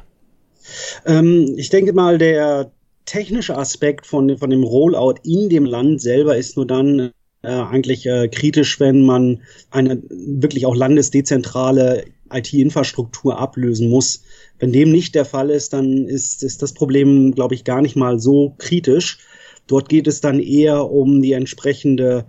Ähm, 1.06 1.56
ich 1.58 1.70
denke 1.70 1.94
mal, 1.94 2.18
der 2.18 2.72
technische 3.06 3.58
Aspekt 3.58 4.06
von, 4.06 4.38
von 4.38 4.50
dem 4.50 4.64
Rollout 4.64 5.16
in 5.24 5.50
dem 5.50 5.66
Land 5.66 6.02
selber 6.02 6.38
ist 6.38 6.58
nur 6.58 6.68
dann 6.68 7.12
äh, 7.42 7.48
eigentlich 7.48 8.06
äh, 8.06 8.28
kritisch, 8.28 8.80
wenn 8.80 9.06
man 9.06 9.42
eine 9.72 10.02
wirklich 10.10 10.66
auch 10.66 10.76
landesdezentrale 10.76 12.06
IT-Infrastruktur 12.32 13.40
ablösen 13.40 13.90
muss. 13.90 14.24
Wenn 14.60 14.72
dem 14.72 14.92
nicht 14.92 15.16
der 15.16 15.26
Fall 15.26 15.50
ist, 15.50 15.74
dann 15.74 16.08
ist, 16.08 16.44
ist 16.44 16.62
das 16.62 16.74
Problem, 16.74 17.34
glaube 17.34 17.56
ich, 17.56 17.64
gar 17.64 17.82
nicht 17.82 17.96
mal 17.96 18.20
so 18.20 18.56
kritisch. 18.58 19.20
Dort 19.68 19.90
geht 19.90 20.08
es 20.08 20.22
dann 20.22 20.40
eher 20.40 20.90
um 20.90 21.22
die 21.22 21.34
entsprechende 21.34 22.26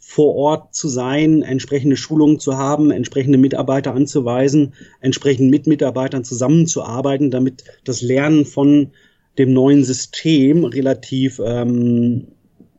vor 0.00 0.34
Ort 0.36 0.74
zu 0.74 0.88
sein, 0.88 1.42
entsprechende 1.42 1.96
Schulungen 1.96 2.38
zu 2.38 2.56
haben, 2.56 2.90
entsprechende 2.90 3.36
Mitarbeiter 3.36 3.94
anzuweisen, 3.94 4.72
entsprechend 5.02 5.50
mit 5.50 5.66
Mitarbeitern 5.66 6.24
zusammenzuarbeiten, 6.24 7.30
damit 7.30 7.64
das 7.84 8.00
Lernen 8.00 8.46
von 8.46 8.92
dem 9.36 9.52
neuen 9.52 9.84
System 9.84 10.64
relativ, 10.64 11.40
ähm, 11.44 12.28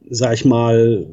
sag 0.09 0.33
ich 0.33 0.45
mal, 0.45 1.05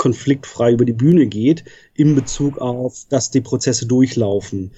konfliktfrei 0.00 0.72
über 0.72 0.86
die 0.86 0.94
Bühne 0.94 1.26
geht, 1.26 1.64
in 1.94 2.14
Bezug 2.14 2.56
auf, 2.56 3.04
dass 3.10 3.30
die 3.30 3.42
Prozesse 3.42 3.84
durchlaufen. 3.86 4.72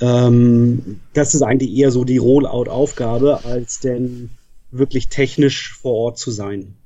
Ähm, 0.00 1.00
das 1.12 1.34
ist 1.34 1.42
eigentlich 1.42 1.76
eher 1.76 1.90
so 1.90 2.04
die 2.04 2.18
Rollout-Aufgabe, 2.18 3.44
als 3.44 3.80
denn 3.80 4.30
wirklich 4.70 5.08
technisch 5.08 5.72
vor 5.74 5.94
Ort 5.94 6.18
zu 6.18 6.30
sein. 6.30 6.76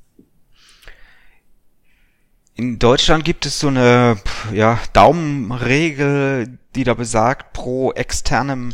In 2.55 2.79
Deutschland 2.79 3.23
gibt 3.27 3.45
es 3.45 3.61
so 3.61 3.69
eine 3.69 4.17
ja, 4.51 4.81
Daumenregel, 4.95 6.59
die 6.75 6.85
da 6.85 6.95
besagt, 6.95 7.53
pro 7.53 7.93
externem 7.93 8.73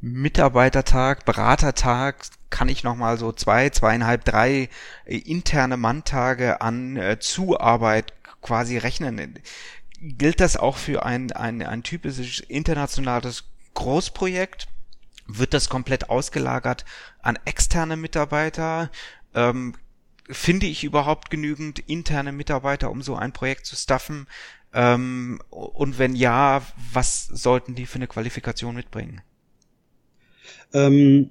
Mitarbeitertag, 0.00 1.24
Beratertag 1.24 2.16
kann 2.48 2.68
ich 2.68 2.82
nochmal 2.82 3.16
so 3.16 3.30
zwei, 3.30 3.70
zweieinhalb, 3.70 4.24
drei 4.24 4.68
interne 5.04 5.76
Manntage 5.76 6.60
an 6.60 6.96
äh, 6.96 7.18
Zuarbeit 7.20 8.12
quasi 8.40 8.78
rechnen. 8.78 9.38
Gilt 10.00 10.40
das 10.40 10.56
auch 10.56 10.76
für 10.76 11.04
ein, 11.04 11.32
ein, 11.32 11.62
ein 11.62 11.82
typisches 11.82 12.40
internationales 12.40 13.44
Großprojekt? 13.74 14.68
Wird 15.26 15.54
das 15.54 15.68
komplett 15.68 16.10
ausgelagert 16.10 16.84
an 17.20 17.38
externe 17.44 17.96
Mitarbeiter? 17.96 18.90
Ähm, 19.34 19.74
finde 20.28 20.66
ich 20.66 20.84
überhaupt 20.84 21.30
genügend 21.30 21.78
interne 21.80 22.32
Mitarbeiter, 22.32 22.90
um 22.90 23.02
so 23.02 23.16
ein 23.16 23.32
Projekt 23.32 23.66
zu 23.66 23.76
staffen? 23.76 24.26
Ähm, 24.72 25.40
und 25.50 25.98
wenn 25.98 26.14
ja, 26.14 26.62
was 26.92 27.26
sollten 27.26 27.74
die 27.74 27.86
für 27.86 27.96
eine 27.96 28.06
Qualifikation 28.06 28.74
mitbringen? 28.74 29.20
Ähm, 30.72 31.30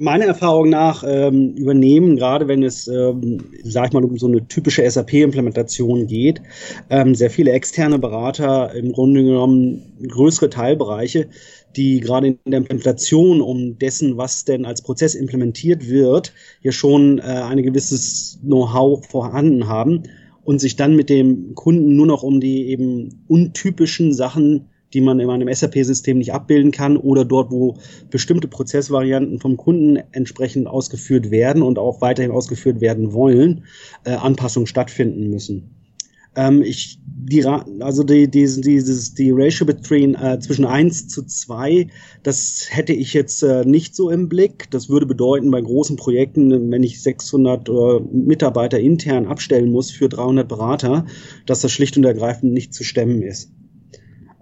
meiner 0.00 0.24
Erfahrung 0.24 0.70
nach 0.70 1.04
ähm, 1.06 1.54
übernehmen, 1.56 2.16
gerade 2.16 2.48
wenn 2.48 2.62
es, 2.62 2.88
ähm, 2.88 3.38
sag 3.62 3.88
ich 3.88 3.92
mal, 3.92 4.02
um 4.02 4.16
so 4.16 4.28
eine 4.28 4.48
typische 4.48 4.90
SAP-Implementation 4.90 6.06
geht, 6.06 6.40
ähm, 6.88 7.14
sehr 7.14 7.28
viele 7.28 7.52
externe 7.52 7.98
Berater 7.98 8.74
im 8.74 8.92
Grunde 8.92 9.22
genommen 9.22 9.92
größere 10.08 10.48
Teilbereiche, 10.48 11.28
die 11.76 12.00
gerade 12.00 12.28
in 12.28 12.38
der 12.46 12.60
Implementation 12.60 13.42
um 13.42 13.78
dessen, 13.78 14.16
was 14.16 14.46
denn 14.46 14.64
als 14.64 14.80
Prozess 14.80 15.14
implementiert 15.14 15.86
wird, 15.86 16.32
hier 16.62 16.72
schon 16.72 17.18
äh, 17.18 17.22
ein 17.22 17.62
gewisses 17.62 18.38
Know-how 18.42 19.06
vorhanden 19.06 19.68
haben 19.68 20.04
und 20.44 20.62
sich 20.62 20.76
dann 20.76 20.96
mit 20.96 21.10
dem 21.10 21.54
Kunden 21.54 21.94
nur 21.94 22.06
noch 22.06 22.22
um 22.22 22.40
die 22.40 22.68
eben 22.68 23.22
untypischen 23.28 24.14
Sachen 24.14 24.69
die 24.92 25.00
man 25.00 25.20
in 25.20 25.30
einem 25.30 25.52
SAP-System 25.52 26.18
nicht 26.18 26.32
abbilden 26.32 26.72
kann 26.72 26.96
oder 26.96 27.24
dort, 27.24 27.50
wo 27.50 27.76
bestimmte 28.10 28.48
Prozessvarianten 28.48 29.38
vom 29.38 29.56
Kunden 29.56 29.98
entsprechend 30.12 30.66
ausgeführt 30.66 31.30
werden 31.30 31.62
und 31.62 31.78
auch 31.78 32.00
weiterhin 32.00 32.32
ausgeführt 32.32 32.80
werden 32.80 33.12
wollen, 33.12 33.64
äh, 34.04 34.12
Anpassungen 34.12 34.66
stattfinden 34.66 35.30
müssen. 35.30 35.70
Ähm, 36.36 36.62
ich, 36.62 37.00
die, 37.04 37.44
also 37.44 38.04
die, 38.04 38.30
die, 38.30 38.46
dieses, 38.60 39.14
die 39.14 39.30
Ratio 39.32 39.66
between, 39.66 40.14
äh, 40.14 40.38
zwischen 40.38 40.64
1 40.64 41.08
zu 41.08 41.24
2, 41.24 41.88
das 42.22 42.66
hätte 42.68 42.92
ich 42.92 43.14
jetzt 43.14 43.42
äh, 43.42 43.64
nicht 43.64 43.96
so 43.96 44.10
im 44.10 44.28
Blick. 44.28 44.70
Das 44.70 44.88
würde 44.88 45.06
bedeuten, 45.06 45.50
bei 45.50 45.60
großen 45.60 45.96
Projekten, 45.96 46.70
wenn 46.70 46.82
ich 46.82 47.02
600 47.02 47.68
äh, 47.68 47.72
Mitarbeiter 48.12 48.78
intern 48.78 49.26
abstellen 49.26 49.72
muss 49.72 49.90
für 49.90 50.08
300 50.08 50.48
Berater, 50.48 51.06
dass 51.46 51.62
das 51.62 51.72
schlicht 51.72 51.96
und 51.96 52.04
ergreifend 52.04 52.52
nicht 52.52 52.74
zu 52.74 52.84
stemmen 52.84 53.22
ist. 53.22 53.50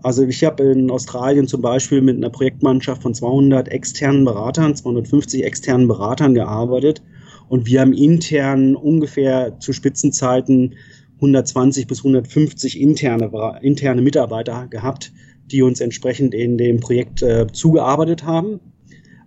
Also 0.03 0.25
ich 0.25 0.45
habe 0.45 0.63
in 0.65 0.91
Australien 0.91 1.49
zum 1.49 1.61
Beispiel 1.61 2.01
mit 2.01 2.17
einer 2.17 2.31
Projektmannschaft 2.31 3.03
von 3.03 3.15
200 3.15 3.69
externen 3.69 4.25
Beratern, 4.25 4.77
250 4.77 5.45
externen 5.45 5.89
Beratern 5.89 6.35
gearbeitet 6.35 7.03
und 7.49 7.67
wir 7.67 7.81
haben 7.81 7.93
intern 7.93 8.77
ungefähr 8.77 9.59
zu 9.59 9.73
Spitzenzeiten 9.73 10.75
120 11.17 11.87
bis 11.89 11.99
150 11.99 12.81
interne, 12.81 13.59
interne 13.63 14.03
Mitarbeiter 14.03 14.69
gehabt, 14.69 15.13
die 15.47 15.63
uns 15.63 15.81
entsprechend 15.81 16.33
in 16.35 16.59
dem 16.59 16.79
Projekt 16.79 17.23
äh, 17.23 17.47
zugearbeitet 17.53 18.25
haben. 18.25 18.61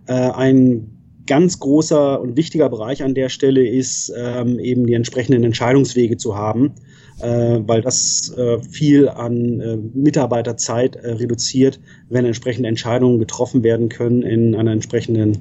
Äh, 0.06 0.14
ein 0.14 0.98
ganz 1.26 1.58
großer 1.58 2.20
und 2.20 2.36
wichtiger 2.36 2.68
Bereich 2.68 3.02
an 3.02 3.14
der 3.14 3.28
Stelle 3.28 3.66
ist 3.66 4.12
ähm, 4.16 4.58
eben 4.58 4.86
die 4.86 4.94
entsprechenden 4.94 5.44
Entscheidungswege 5.44 6.16
zu 6.16 6.36
haben, 6.36 6.72
äh, 7.20 7.60
weil 7.66 7.82
das 7.82 8.32
äh, 8.36 8.62
viel 8.62 9.08
an 9.08 9.60
äh, 9.60 9.76
Mitarbeiterzeit 9.76 10.96
äh, 10.96 11.12
reduziert, 11.12 11.80
wenn 12.08 12.24
entsprechende 12.24 12.68
Entscheidungen 12.68 13.18
getroffen 13.18 13.62
werden 13.62 13.88
können 13.88 14.22
in 14.22 14.54
einer 14.54 14.72
entsprechenden 14.72 15.38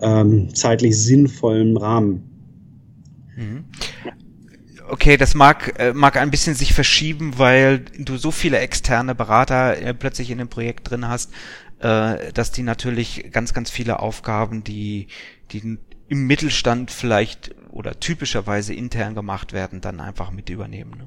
ähm, 0.00 0.54
zeitlich 0.54 0.98
sinnvollen 0.98 1.76
Rahmen. 1.76 2.22
Mhm 3.36 3.64
okay, 4.92 5.16
das 5.16 5.34
mag, 5.34 5.80
äh, 5.80 5.94
mag 5.94 6.18
ein 6.18 6.30
bisschen 6.30 6.54
sich 6.54 6.74
verschieben, 6.74 7.38
weil 7.38 7.78
du 7.98 8.18
so 8.18 8.30
viele 8.30 8.58
externe 8.58 9.14
Berater 9.14 9.78
äh, 9.80 9.94
plötzlich 9.94 10.30
in 10.30 10.36
dem 10.36 10.48
Projekt 10.48 10.90
drin 10.90 11.08
hast, 11.08 11.32
dass 11.80 12.52
die 12.52 12.62
natürlich 12.62 13.32
ganz, 13.32 13.54
ganz 13.54 13.68
viele 13.68 13.98
Aufgaben, 13.98 14.62
die, 14.62 15.08
die 15.50 15.78
im 16.06 16.26
Mittelstand 16.28 16.92
vielleicht 16.92 17.56
oder 17.72 17.98
typischerweise 17.98 18.74
intern 18.74 19.14
gemacht 19.14 19.52
werden, 19.52 19.80
dann 19.80 20.00
einfach 20.00 20.30
mit 20.30 20.50
übernehmen. 20.50 20.92
Ne? 20.98 21.06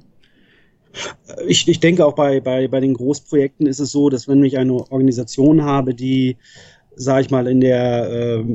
Ich, 1.48 1.68
ich 1.68 1.80
denke 1.80 2.06
auch 2.06 2.16
bei, 2.16 2.40
bei, 2.40 2.68
bei 2.68 2.80
den 2.80 2.94
Großprojekten 2.94 3.68
ist 3.68 3.80
es 3.80 3.92
so, 3.92 4.10
dass 4.10 4.28
wenn 4.28 4.44
ich 4.44 4.58
eine 4.58 4.74
Organisation 4.74 5.64
habe, 5.64 5.94
die 5.94 6.38
sage 6.96 7.26
ich 7.26 7.30
mal, 7.30 7.48
in 7.48 7.62
der 7.62 8.10
äh, 8.10 8.46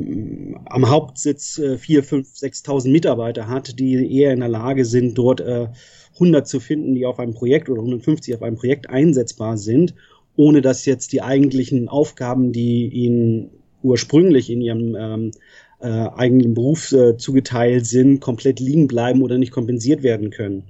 am 0.65 0.89
Hauptsitz 0.89 1.59
äh, 1.59 1.77
4, 1.77 2.03
5, 2.03 2.27
6.000 2.27 2.91
Mitarbeiter 2.91 3.47
hat, 3.47 3.79
die 3.79 4.17
eher 4.17 4.33
in 4.33 4.39
der 4.39 4.49
Lage 4.49 4.85
sind, 4.85 5.17
dort 5.17 5.41
äh, 5.41 5.67
100 6.15 6.47
zu 6.47 6.59
finden, 6.59 6.95
die 6.95 7.05
auf 7.05 7.19
einem 7.19 7.33
Projekt 7.33 7.69
oder 7.69 7.81
150 7.81 8.35
auf 8.35 8.41
einem 8.41 8.57
Projekt 8.57 8.89
einsetzbar 8.89 9.57
sind, 9.57 9.93
ohne 10.35 10.61
dass 10.61 10.85
jetzt 10.85 11.13
die 11.13 11.21
eigentlichen 11.21 11.87
Aufgaben, 11.87 12.51
die 12.51 12.87
ihnen 12.87 13.51
ursprünglich 13.83 14.49
in 14.49 14.61
ihrem 14.61 14.95
ähm, 14.95 15.31
äh, 15.81 15.87
eigenen 15.87 16.53
Beruf 16.53 16.91
äh, 16.91 17.17
zugeteilt 17.17 17.85
sind, 17.85 18.19
komplett 18.19 18.59
liegen 18.59 18.87
bleiben 18.87 19.21
oder 19.21 19.37
nicht 19.37 19.51
kompensiert 19.51 20.03
werden 20.03 20.29
können. 20.29 20.63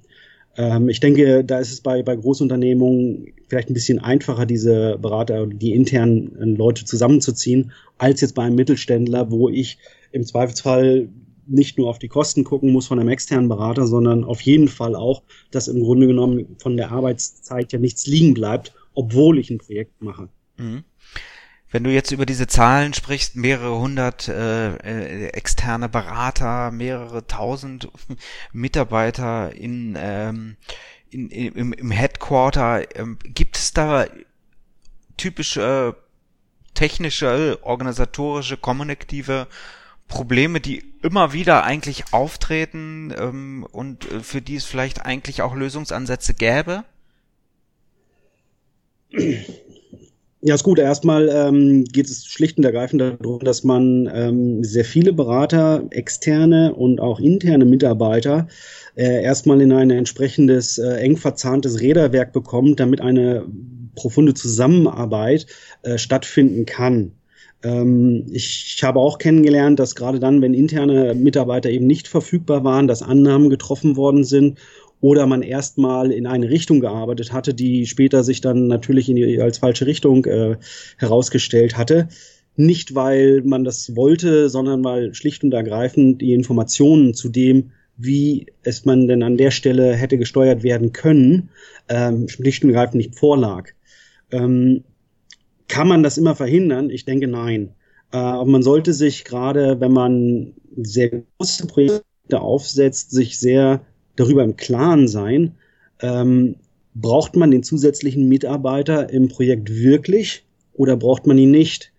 Ähm, 0.58 0.90
ich 0.90 1.00
denke, 1.00 1.44
da 1.44 1.60
ist 1.60 1.72
es 1.72 1.82
bei, 1.82 2.04
bei 2.04 2.16
Großunternehmungen 2.16 3.34
vielleicht 3.48 3.70
ein 3.70 3.74
bisschen 3.74 4.00
einfacher, 4.00 4.46
diese 4.46 4.98
Berater, 5.02 5.48
die 5.48 5.74
internen 5.74 6.36
äh, 6.38 6.46
Leute 6.46 6.86
zusammenzuziehen, 6.86 7.72
als 7.98 8.22
jetzt 8.22 8.36
bei 8.36 8.44
einem 8.44 8.56
Mittelständler, 8.56 9.32
wo 9.32 9.50
ich 9.50 9.78
im 10.12 10.26
Zweifelsfall 10.26 11.10
nicht 11.48 11.78
nur 11.78 11.90
auf 11.90 12.00
die 12.00 12.08
Kosten 12.08 12.44
gucken 12.44 12.72
muss 12.72 12.88
von 12.88 13.00
einem 13.00 13.10
externen 13.10 13.50
Berater, 13.50 13.88
sondern 13.88 14.24
auf 14.24 14.42
jeden 14.42 14.68
Fall 14.68 14.96
auch, 14.96 15.24
dass 15.52 15.68
im 15.68 15.82
Grunde 15.82 16.08
genommen 16.08 16.56
von 16.60 16.78
der 16.78 16.92
Arbeitszeit 16.92 17.72
ja 17.74 17.80
nichts 17.80 18.08
liegen 18.08 18.34
bleibt, 18.34 18.74
obwohl 18.94 19.40
ich 19.40 19.50
ein 19.50 19.58
Projekt 19.58 20.02
mache. 20.02 20.30
Mhm. 20.58 20.84
Wenn 21.72 21.86
du 21.86 21.90
jetzt 21.90 22.12
über 22.12 22.26
diese 22.26 22.48
Zahlen 22.48 22.94
sprichst, 22.94 23.38
mehrere 23.38 23.80
hundert 23.80 24.28
äh, 24.28 24.76
äh, 24.76 25.28
externe 25.30 25.88
Berater, 25.88 26.70
mehrere 26.72 27.26
tausend 27.28 27.90
Mitarbeiter 28.52 29.54
in, 29.56 29.98
ähm, 29.98 30.58
in, 31.10 31.30
im, 31.30 31.72
im 31.72 31.92
Headquarter, 31.92 32.96
ähm, 32.98 33.18
gibt 33.24 33.58
es 33.58 33.72
da 33.72 34.06
typische 35.16 35.96
technische, 36.74 37.60
organisatorische, 37.64 38.58
kommunikative 38.58 39.48
Probleme, 40.08 40.60
die 40.60 40.84
immer 41.02 41.32
wieder 41.32 41.64
eigentlich 41.64 42.14
auftreten 42.14 43.14
ähm, 43.18 43.66
und 43.72 44.12
äh, 44.12 44.20
für 44.20 44.42
die 44.42 44.56
es 44.56 44.66
vielleicht 44.66 45.06
eigentlich 45.06 45.42
auch 45.42 45.56
Lösungsansätze 45.56 46.34
gäbe? 46.34 46.84
Ja, 50.44 50.56
ist 50.56 50.64
gut. 50.64 50.80
Erstmal 50.80 51.30
ähm, 51.30 51.84
geht 51.86 52.08
es 52.08 52.26
schlicht 52.26 52.58
und 52.58 52.64
ergreifend 52.64 53.00
darum, 53.02 53.40
dass 53.42 53.64
man 53.64 54.10
ähm, 54.12 54.64
sehr 54.64 54.86
viele 54.86 55.14
Berater, 55.14 55.86
externe 55.92 56.74
und 56.74 57.00
auch 57.00 57.20
interne 57.20 57.64
Mitarbeiter 57.66 58.48
äh, 58.96 59.22
erstmal 59.22 59.62
in 59.62 59.72
ein 59.72 59.92
entsprechendes 59.92 60.80
äh, 60.80 60.96
eng 60.96 61.18
verzahntes 61.18 61.80
Räderwerk 61.80 62.34
bekommt, 62.34 62.80
damit 62.80 63.02
eine 63.02 63.46
profunde 63.96 64.34
Zusammenarbeit 64.34 65.46
äh, 65.84 66.00
stattfinden 66.00 66.66
kann. 66.66 67.12
Ähm, 67.64 68.26
ich, 68.32 68.74
ich 68.78 68.84
habe 68.84 69.00
auch 69.00 69.20
kennengelernt, 69.20 69.80
dass 69.80 69.94
gerade 69.96 70.20
dann, 70.20 70.42
wenn 70.42 70.56
interne 70.56 71.14
Mitarbeiter 71.14 71.70
eben 71.70 71.86
nicht 71.86 72.08
verfügbar 72.08 72.64
waren, 72.64 72.88
dass 72.88 73.04
Annahmen 73.04 73.52
getroffen 73.52 73.96
worden 73.96 74.24
sind 74.24 74.58
oder 75.02 75.26
man 75.26 75.42
erstmal 75.42 76.12
in 76.12 76.28
eine 76.28 76.50
Richtung 76.50 76.80
gearbeitet 76.80 77.34
hatte, 77.34 77.54
die 77.54 77.88
später 77.88 78.24
sich 78.24 78.40
dann 78.40 78.68
natürlich 78.68 79.10
in 79.10 79.16
die, 79.16 79.42
als 79.42 79.58
falsche 79.58 79.88
Richtung 79.88 80.26
äh, 80.26 80.58
herausgestellt 80.98 81.78
hatte. 81.78 82.08
Nicht, 82.56 82.96
weil 82.96 83.42
man 83.44 83.64
das 83.64 83.96
wollte, 83.96 84.50
sondern 84.50 84.84
weil 84.84 85.14
schlicht 85.14 85.44
und 85.44 85.54
ergreifend 85.54 86.22
die 86.22 86.34
Informationen 86.34 87.14
zu 87.14 87.30
dem, 87.30 87.72
wie 87.98 88.48
es 88.64 88.86
man 88.86 89.08
denn 89.08 89.24
an 89.24 89.38
der 89.38 89.52
Stelle 89.52 89.94
hätte 89.96 90.18
gesteuert 90.18 90.64
werden 90.64 90.92
können, 90.92 91.50
ähm, 91.90 92.28
schlicht 92.28 92.64
und 92.64 92.70
ergreifend 92.70 92.96
nicht 92.96 93.16
vorlag. 93.16 93.70
Ähm, 94.32 94.84
kann 95.68 95.88
man 95.88 96.04
das 96.04 96.18
immer 96.18 96.36
verhindern? 96.36 96.90
Ich 96.90 97.06
denke 97.06 97.28
nein. 97.28 97.74
Äh, 98.12 98.18
aber 98.18 98.46
man 98.50 98.64
sollte 98.64 98.94
sich 98.94 99.24
gerade, 99.24 99.80
wenn 99.80 99.94
man 99.94 100.54
sehr 100.76 101.24
große 101.38 101.68
Projekte 101.68 102.42
aufsetzt, 102.42 103.12
sich 103.12 103.40
sehr 103.40 103.82
darüber 104.16 104.44
im 104.44 104.58
Klaren 104.58 105.08
sein, 105.08 105.54
ähm, 106.02 106.56
braucht 106.94 107.36
man 107.36 107.52
den 107.52 107.64
zusätzlichen 107.64 108.28
Mitarbeiter 108.28 109.10
im 109.10 109.28
Projekt 109.30 109.74
wirklich 109.74 110.44
oder 110.74 110.98
braucht 110.98 111.28
man 111.28 111.38
ihn 111.38 111.52
nicht? 111.52 111.92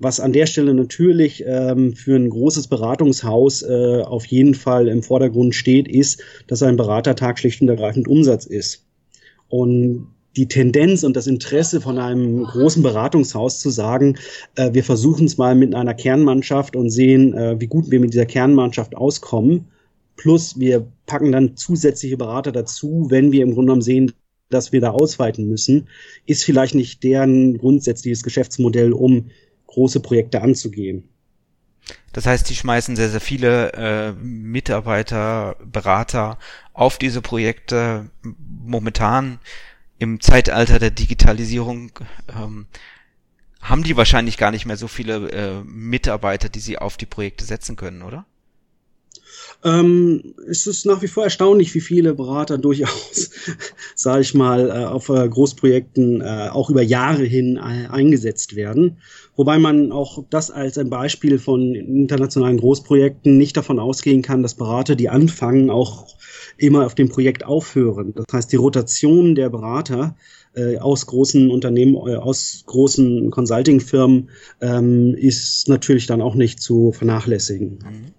Was 0.00 0.20
an 0.20 0.32
der 0.32 0.46
Stelle 0.46 0.74
natürlich 0.74 1.42
ähm, 1.44 1.94
für 1.94 2.14
ein 2.14 2.30
großes 2.30 2.68
Beratungshaus 2.68 3.62
äh, 3.62 4.02
auf 4.02 4.26
jeden 4.26 4.54
Fall 4.54 4.86
im 4.86 5.02
Vordergrund 5.02 5.56
steht, 5.56 5.88
ist, 5.88 6.22
dass 6.46 6.62
ein 6.62 6.76
Beratertag 6.76 7.38
schlicht 7.38 7.60
und 7.62 7.68
ergreifend 7.68 8.06
Umsatz 8.06 8.46
ist. 8.46 8.84
Und 9.48 10.08
die 10.36 10.46
Tendenz 10.46 11.02
und 11.02 11.16
das 11.16 11.26
Interesse 11.26 11.80
von 11.80 11.98
einem 11.98 12.44
großen 12.44 12.82
Beratungshaus 12.82 13.58
zu 13.58 13.70
sagen, 13.70 14.18
äh, 14.54 14.72
wir 14.72 14.84
versuchen 14.84 15.26
es 15.26 15.36
mal 15.36 15.56
mit 15.56 15.74
einer 15.74 15.94
Kernmannschaft 15.94 16.76
und 16.76 16.90
sehen, 16.90 17.34
äh, 17.34 17.56
wie 17.58 17.66
gut 17.66 17.90
wir 17.90 17.98
mit 17.98 18.12
dieser 18.12 18.26
Kernmannschaft 18.26 18.96
auskommen, 18.96 19.66
Plus 20.18 20.58
wir 20.58 20.92
packen 21.06 21.32
dann 21.32 21.56
zusätzliche 21.56 22.18
Berater 22.18 22.52
dazu, 22.52 23.06
wenn 23.08 23.32
wir 23.32 23.42
im 23.42 23.54
Grunde 23.54 23.66
genommen 23.66 23.82
sehen, 23.82 24.12
dass 24.50 24.72
wir 24.72 24.80
da 24.80 24.90
ausweiten 24.90 25.48
müssen, 25.48 25.88
ist 26.26 26.44
vielleicht 26.44 26.74
nicht 26.74 27.02
deren 27.04 27.56
grundsätzliches 27.56 28.22
Geschäftsmodell, 28.22 28.92
um 28.92 29.30
große 29.68 30.00
Projekte 30.00 30.42
anzugehen. 30.42 31.08
Das 32.12 32.26
heißt, 32.26 32.50
die 32.50 32.56
schmeißen 32.56 32.96
sehr, 32.96 33.10
sehr 33.10 33.20
viele 33.20 33.72
äh, 33.74 34.12
Mitarbeiter, 34.12 35.56
Berater 35.64 36.38
auf 36.72 36.98
diese 36.98 37.22
Projekte. 37.22 38.10
Momentan 38.22 39.38
im 39.98 40.20
Zeitalter 40.20 40.80
der 40.80 40.90
Digitalisierung 40.90 41.92
ähm, 42.34 42.66
haben 43.60 43.84
die 43.84 43.96
wahrscheinlich 43.96 44.36
gar 44.36 44.50
nicht 44.50 44.66
mehr 44.66 44.76
so 44.76 44.88
viele 44.88 45.30
äh, 45.30 45.62
Mitarbeiter, 45.64 46.48
die 46.48 46.60
sie 46.60 46.78
auf 46.78 46.96
die 46.96 47.06
Projekte 47.06 47.44
setzen 47.44 47.76
können, 47.76 48.02
oder? 48.02 48.24
Ähm, 49.64 50.34
ist 50.46 50.66
es 50.66 50.84
nach 50.84 51.02
wie 51.02 51.08
vor 51.08 51.24
erstaunlich, 51.24 51.74
wie 51.74 51.80
viele 51.80 52.14
Berater 52.14 52.58
durchaus, 52.58 53.30
sage 53.94 54.22
ich 54.22 54.34
mal, 54.34 54.68
äh, 54.68 54.84
auf 54.84 55.08
äh, 55.08 55.28
Großprojekten 55.28 56.20
äh, 56.20 56.48
auch 56.52 56.70
über 56.70 56.82
Jahre 56.82 57.24
hin 57.24 57.58
eingesetzt 57.58 58.56
werden. 58.56 58.98
Wobei 59.36 59.58
man 59.58 59.92
auch 59.92 60.24
das 60.30 60.50
als 60.50 60.78
ein 60.78 60.90
Beispiel 60.90 61.38
von 61.38 61.74
internationalen 61.74 62.58
Großprojekten 62.58 63.36
nicht 63.36 63.56
davon 63.56 63.78
ausgehen 63.78 64.22
kann, 64.22 64.42
dass 64.42 64.54
Berater, 64.54 64.96
die 64.96 65.08
anfangen, 65.08 65.70
auch 65.70 66.06
immer 66.56 66.86
auf 66.86 66.96
dem 66.96 67.08
Projekt 67.08 67.44
aufhören. 67.44 68.14
Das 68.14 68.26
heißt, 68.32 68.52
die 68.52 68.56
Rotation 68.56 69.36
der 69.36 69.48
Berater 69.48 70.16
aus 70.80 71.06
großen 71.06 71.52
Unternehmen, 71.52 71.94
aus 71.94 72.64
großen 72.66 73.30
Consulting-Firmen 73.30 74.30
ähm, 74.60 75.14
ist 75.14 75.68
natürlich 75.68 76.06
dann 76.06 76.20
auch 76.20 76.34
nicht 76.34 76.60
zu 76.60 76.90
vernachlässigen. 76.90 77.78
Mhm. 77.78 78.14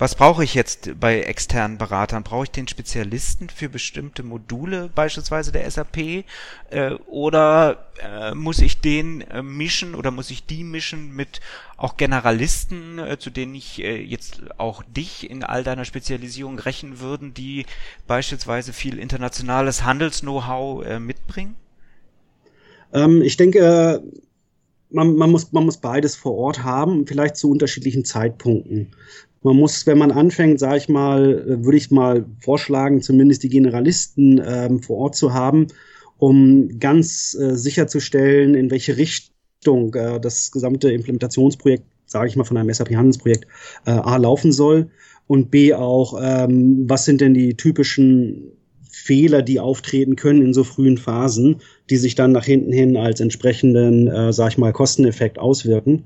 Was 0.00 0.14
brauche 0.14 0.42
ich 0.42 0.54
jetzt 0.54 0.98
bei 0.98 1.20
externen 1.20 1.76
Beratern? 1.76 2.22
Brauche 2.22 2.44
ich 2.44 2.50
den 2.50 2.66
Spezialisten 2.66 3.50
für 3.50 3.68
bestimmte 3.68 4.22
Module, 4.22 4.88
beispielsweise 4.94 5.52
der 5.52 5.70
SAP? 5.70 6.24
Äh, 6.70 6.94
oder 7.06 7.86
äh, 8.02 8.34
muss 8.34 8.60
ich 8.60 8.80
den 8.80 9.20
äh, 9.20 9.42
mischen 9.42 9.94
oder 9.94 10.10
muss 10.10 10.30
ich 10.30 10.46
die 10.46 10.64
mischen 10.64 11.14
mit 11.14 11.40
auch 11.76 11.98
Generalisten, 11.98 12.98
äh, 12.98 13.18
zu 13.18 13.28
denen 13.28 13.54
ich 13.54 13.82
äh, 13.82 14.02
jetzt 14.02 14.40
auch 14.56 14.82
dich 14.84 15.28
in 15.28 15.44
all 15.44 15.64
deiner 15.64 15.84
Spezialisierung 15.84 16.58
rechnen 16.58 17.00
würden, 17.00 17.34
die 17.34 17.66
beispielsweise 18.06 18.72
viel 18.72 18.98
internationales 18.98 19.84
Handels-Know-how 19.84 20.82
äh, 20.82 20.98
mitbringen? 20.98 21.56
Ähm, 22.94 23.20
ich 23.20 23.36
denke, 23.36 24.02
man, 24.88 25.14
man, 25.14 25.30
muss, 25.30 25.52
man 25.52 25.66
muss 25.66 25.76
beides 25.76 26.16
vor 26.16 26.36
Ort 26.36 26.62
haben, 26.62 27.06
vielleicht 27.06 27.36
zu 27.36 27.50
unterschiedlichen 27.50 28.06
Zeitpunkten. 28.06 28.94
Man 29.42 29.56
muss, 29.56 29.86
wenn 29.86 29.98
man 29.98 30.10
anfängt, 30.10 30.60
sage 30.60 30.76
ich 30.76 30.88
mal, 30.88 31.46
äh, 31.48 31.64
würde 31.64 31.78
ich 31.78 31.90
mal 31.90 32.26
vorschlagen, 32.40 33.00
zumindest 33.00 33.42
die 33.42 33.48
Generalisten 33.48 34.40
ähm, 34.44 34.82
vor 34.82 34.98
Ort 34.98 35.16
zu 35.16 35.32
haben, 35.32 35.68
um 36.18 36.78
ganz 36.78 37.34
äh, 37.40 37.56
sicherzustellen, 37.56 38.54
in 38.54 38.70
welche 38.70 38.96
Richtung 38.98 39.94
äh, 39.94 40.20
das 40.20 40.52
gesamte 40.52 40.92
Implementationsprojekt, 40.92 41.84
sage 42.06 42.28
ich 42.28 42.36
mal, 42.36 42.44
von 42.44 42.58
einem 42.58 42.72
SAP-Handelsprojekt 42.72 43.46
äh, 43.86 43.92
A 43.92 44.16
laufen 44.18 44.52
soll 44.52 44.90
und 45.26 45.50
B 45.50 45.72
auch, 45.72 46.20
ähm, 46.22 46.84
was 46.88 47.04
sind 47.06 47.20
denn 47.20 47.34
die 47.34 47.56
typischen 47.56 48.52
Fehler, 49.10 49.42
die 49.42 49.58
auftreten 49.58 50.14
können 50.14 50.40
in 50.40 50.54
so 50.54 50.62
frühen 50.62 50.96
Phasen, 50.96 51.56
die 51.90 51.96
sich 51.96 52.14
dann 52.14 52.30
nach 52.30 52.44
hinten 52.44 52.70
hin 52.72 52.96
als 52.96 53.18
entsprechenden, 53.18 54.06
äh, 54.06 54.32
sag 54.32 54.52
ich 54.52 54.58
mal, 54.58 54.72
Kosteneffekt 54.72 55.36
auswirken. 55.36 56.04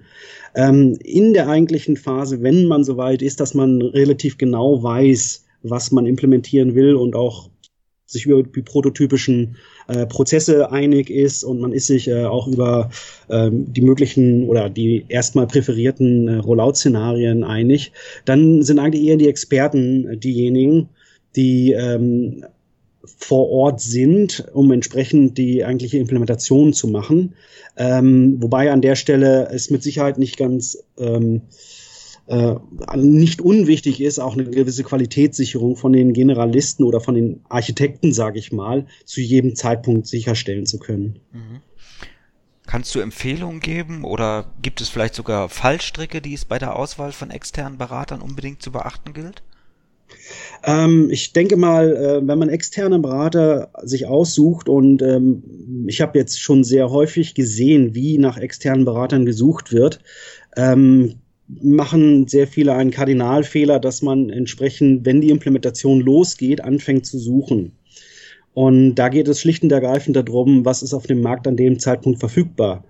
Ähm, 0.55 0.97
in 1.05 1.35
der 1.35 1.51
eigentlichen 1.51 1.99
Phase, 1.99 2.43
wenn 2.43 2.64
man 2.64 2.83
soweit 2.83 3.21
ist, 3.21 3.40
dass 3.40 3.53
man 3.53 3.83
relativ 3.83 4.38
genau 4.38 4.83
weiß, 4.83 5.45
was 5.62 5.90
man 5.90 6.07
implementieren 6.07 6.75
will 6.75 6.95
und 6.95 7.14
auch 7.14 7.51
sich 8.07 8.25
über 8.25 8.43
die 8.43 8.62
prototypischen 8.62 9.57
äh, 9.88 10.07
Prozesse 10.07 10.73
einig 10.73 11.11
ist 11.11 11.45
und 11.45 11.61
man 11.61 11.73
ist 11.73 11.88
sich 11.88 12.09
äh, 12.09 12.25
auch 12.25 12.49
über 12.49 12.88
ähm, 13.29 13.71
die 13.71 13.83
möglichen 13.83 14.49
oder 14.49 14.71
die 14.71 15.05
erstmal 15.11 15.47
präferierten 15.47 16.29
äh, 16.29 16.37
Rollout-Szenarien 16.37 17.45
einig, 17.45 17.93
dann 18.25 18.62
sind 18.62 18.79
eigentlich 18.79 19.05
eher 19.05 19.19
die 19.19 19.29
Experten 19.29 20.19
diejenigen, 20.21 20.88
die 21.37 21.73
ähm, 21.73 22.47
vor 23.19 23.51
Ort 23.51 23.81
sind, 23.81 24.47
um 24.53 24.71
entsprechend 24.73 25.38
die 25.38 25.64
eigentliche 25.64 25.99
Implementation 25.99 26.73
zu 26.73 26.88
machen. 26.88 27.35
Ähm, 27.77 28.43
wobei 28.43 28.71
an 28.71 28.81
der 28.81 28.97
Stelle 28.97 29.49
es 29.51 29.71
mit 29.71 29.83
Sicherheit 29.83 30.19
nicht 30.19 30.37
ganz 30.37 30.79
ähm, 30.99 31.43
äh, 32.27 32.55
nicht 32.97 33.43
unwichtig 33.43 34.01
ist, 34.01 34.19
auch 34.19 34.35
eine 34.35 34.45
gewisse 34.45 34.83
Qualitätssicherung 34.83 35.77
von 35.77 35.93
den 35.93 36.12
Generalisten 36.14 36.85
oder 36.85 37.01
von 37.01 37.14
den 37.14 37.40
Architekten, 37.49 38.12
sage 38.12 38.38
ich 38.38 38.53
mal, 38.53 38.87
zu 39.05 39.21
jedem 39.21 39.55
Zeitpunkt 39.55 40.07
sicherstellen 40.07 40.64
zu 40.64 40.79
können. 40.79 41.19
Mhm. 41.33 41.61
Kannst 42.67 42.95
du 42.95 43.01
Empfehlungen 43.01 43.61
geben 43.61 44.05
oder 44.05 44.51
gibt 44.62 44.81
es 44.81 44.88
vielleicht 44.88 45.14
sogar 45.14 45.51
Fallstricke, 45.51 46.23
die 46.23 46.33
es 46.33 46.47
bei 46.47 46.59
der 46.59 46.77
Auswahl 46.77 47.12
von 47.12 47.31
externen 47.31 47.77
Beratern 47.77 48.23
unbedingt 48.23 48.62
zu 48.62 48.73
beachten 48.73 49.12
gilt? 49.12 49.43
Ähm, 50.64 51.09
ich 51.11 51.33
denke 51.33 51.57
mal, 51.57 51.97
äh, 51.97 52.27
wenn 52.27 52.38
man 52.38 52.49
externe 52.49 52.99
Berater 52.99 53.71
sich 53.83 54.07
aussucht 54.07 54.69
und 54.69 55.03
ähm, 55.03 55.43
ich 55.87 56.01
habe 56.01 56.19
jetzt 56.19 56.40
schon 56.40 56.64
sehr 56.64 56.90
häufig 56.90 57.35
gesehen, 57.35 57.95
wie 57.95 58.19
nach 58.19 58.38
externen 58.38 58.85
Beratern 58.85 59.27
gesucht 59.27 59.73
wird, 59.73 60.01
ähm, 60.57 61.17
machen 61.49 62.27
sehr 62.27 62.47
viele 62.47 62.75
einen 62.75 62.90
Kardinalfehler, 62.90 63.79
dass 63.79 64.01
man 64.01 64.31
entsprechend, 64.31 65.05
wenn 65.05 65.21
die 65.21 65.31
Implementation 65.31 66.01
losgeht, 66.01 66.62
anfängt 66.62 67.05
zu 67.07 67.19
suchen. 67.19 67.73
Und 68.55 68.95
da 68.95 69.09
geht 69.09 69.29
es 69.29 69.40
schlicht 69.40 69.62
und 69.62 69.73
ergreifend 69.73 70.17
darum, 70.17 70.64
was 70.64 70.83
ist 70.83 70.95
auf 70.95 71.07
dem 71.07 71.21
Markt 71.21 71.47
an 71.47 71.57
dem 71.57 71.79
Zeitpunkt 71.79 72.21
verfügbar. 72.21 72.85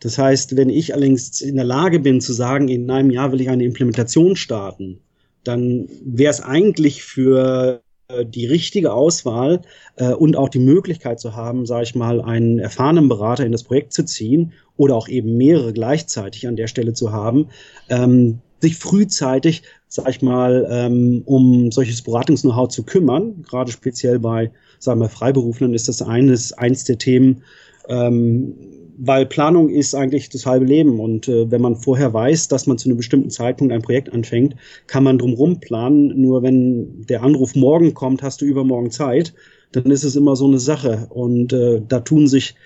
Das 0.00 0.16
heißt, 0.16 0.56
wenn 0.56 0.70
ich 0.70 0.94
allerdings 0.94 1.42
in 1.42 1.56
der 1.56 1.64
Lage 1.64 2.00
bin 2.00 2.22
zu 2.22 2.32
sagen, 2.32 2.68
in 2.68 2.90
einem 2.90 3.10
Jahr 3.10 3.30
will 3.30 3.40
ich 3.40 3.50
eine 3.50 3.64
Implementation 3.64 4.34
starten, 4.34 4.98
dann 5.44 5.88
wäre 6.04 6.30
es 6.30 6.40
eigentlich 6.40 7.02
für 7.02 7.82
äh, 8.08 8.24
die 8.26 8.46
richtige 8.46 8.92
Auswahl 8.92 9.62
äh, 9.96 10.12
und 10.12 10.36
auch 10.36 10.48
die 10.48 10.58
Möglichkeit 10.58 11.20
zu 11.20 11.34
haben, 11.34 11.66
sage 11.66 11.84
ich 11.84 11.94
mal, 11.94 12.20
einen 12.20 12.58
erfahrenen 12.58 13.08
Berater 13.08 13.44
in 13.44 13.52
das 13.52 13.64
Projekt 13.64 13.92
zu 13.92 14.04
ziehen 14.04 14.52
oder 14.76 14.96
auch 14.96 15.08
eben 15.08 15.36
mehrere 15.36 15.72
gleichzeitig 15.72 16.46
an 16.46 16.56
der 16.56 16.66
Stelle 16.66 16.92
zu 16.92 17.12
haben, 17.12 17.48
ähm, 17.88 18.40
sich 18.60 18.76
frühzeitig, 18.76 19.62
sage 19.88 20.10
ich 20.10 20.22
mal, 20.22 20.66
ähm, 20.70 21.22
um 21.24 21.72
solches 21.72 22.02
Beratungs-Know-how 22.02 22.68
zu 22.68 22.82
kümmern. 22.84 23.42
Gerade 23.42 23.72
speziell 23.72 24.18
bei, 24.18 24.50
sagen 24.78 25.00
wir, 25.00 25.08
Freiberuflern 25.08 25.74
ist 25.74 25.88
das 25.88 26.02
eines, 26.02 26.52
eins 26.52 26.84
der 26.84 26.98
Themen, 26.98 27.42
ähm, 27.88 28.54
weil 29.02 29.24
Planung 29.24 29.70
ist 29.70 29.94
eigentlich 29.94 30.28
das 30.28 30.44
halbe 30.44 30.66
Leben 30.66 31.00
und 31.00 31.26
äh, 31.26 31.50
wenn 31.50 31.62
man 31.62 31.76
vorher 31.76 32.12
weiß, 32.12 32.48
dass 32.48 32.66
man 32.66 32.76
zu 32.76 32.88
einem 32.88 32.98
bestimmten 32.98 33.30
Zeitpunkt 33.30 33.72
ein 33.72 33.80
Projekt 33.80 34.12
anfängt, 34.12 34.56
kann 34.86 35.04
man 35.04 35.16
drumherum 35.16 35.58
planen. 35.58 36.20
Nur 36.20 36.42
wenn 36.42 37.06
der 37.06 37.22
Anruf 37.22 37.54
morgen 37.54 37.94
kommt, 37.94 38.22
hast 38.22 38.42
du 38.42 38.44
übermorgen 38.44 38.90
Zeit, 38.90 39.32
dann 39.72 39.90
ist 39.90 40.04
es 40.04 40.16
immer 40.16 40.36
so 40.36 40.46
eine 40.46 40.58
Sache 40.58 41.06
und 41.08 41.52
äh, 41.54 41.80
da 41.86 42.00
tun 42.00 42.28
sich 42.28 42.56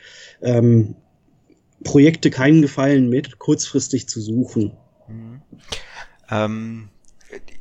ähm, 0.43 0.97
Projekte 1.85 2.31
keinen 2.31 2.63
Gefallen 2.63 3.09
mit, 3.09 3.39
kurzfristig 3.39 4.09
zu 4.09 4.21
suchen. 4.21 4.73
Mhm. 5.09 5.43
Ähm 6.31 6.89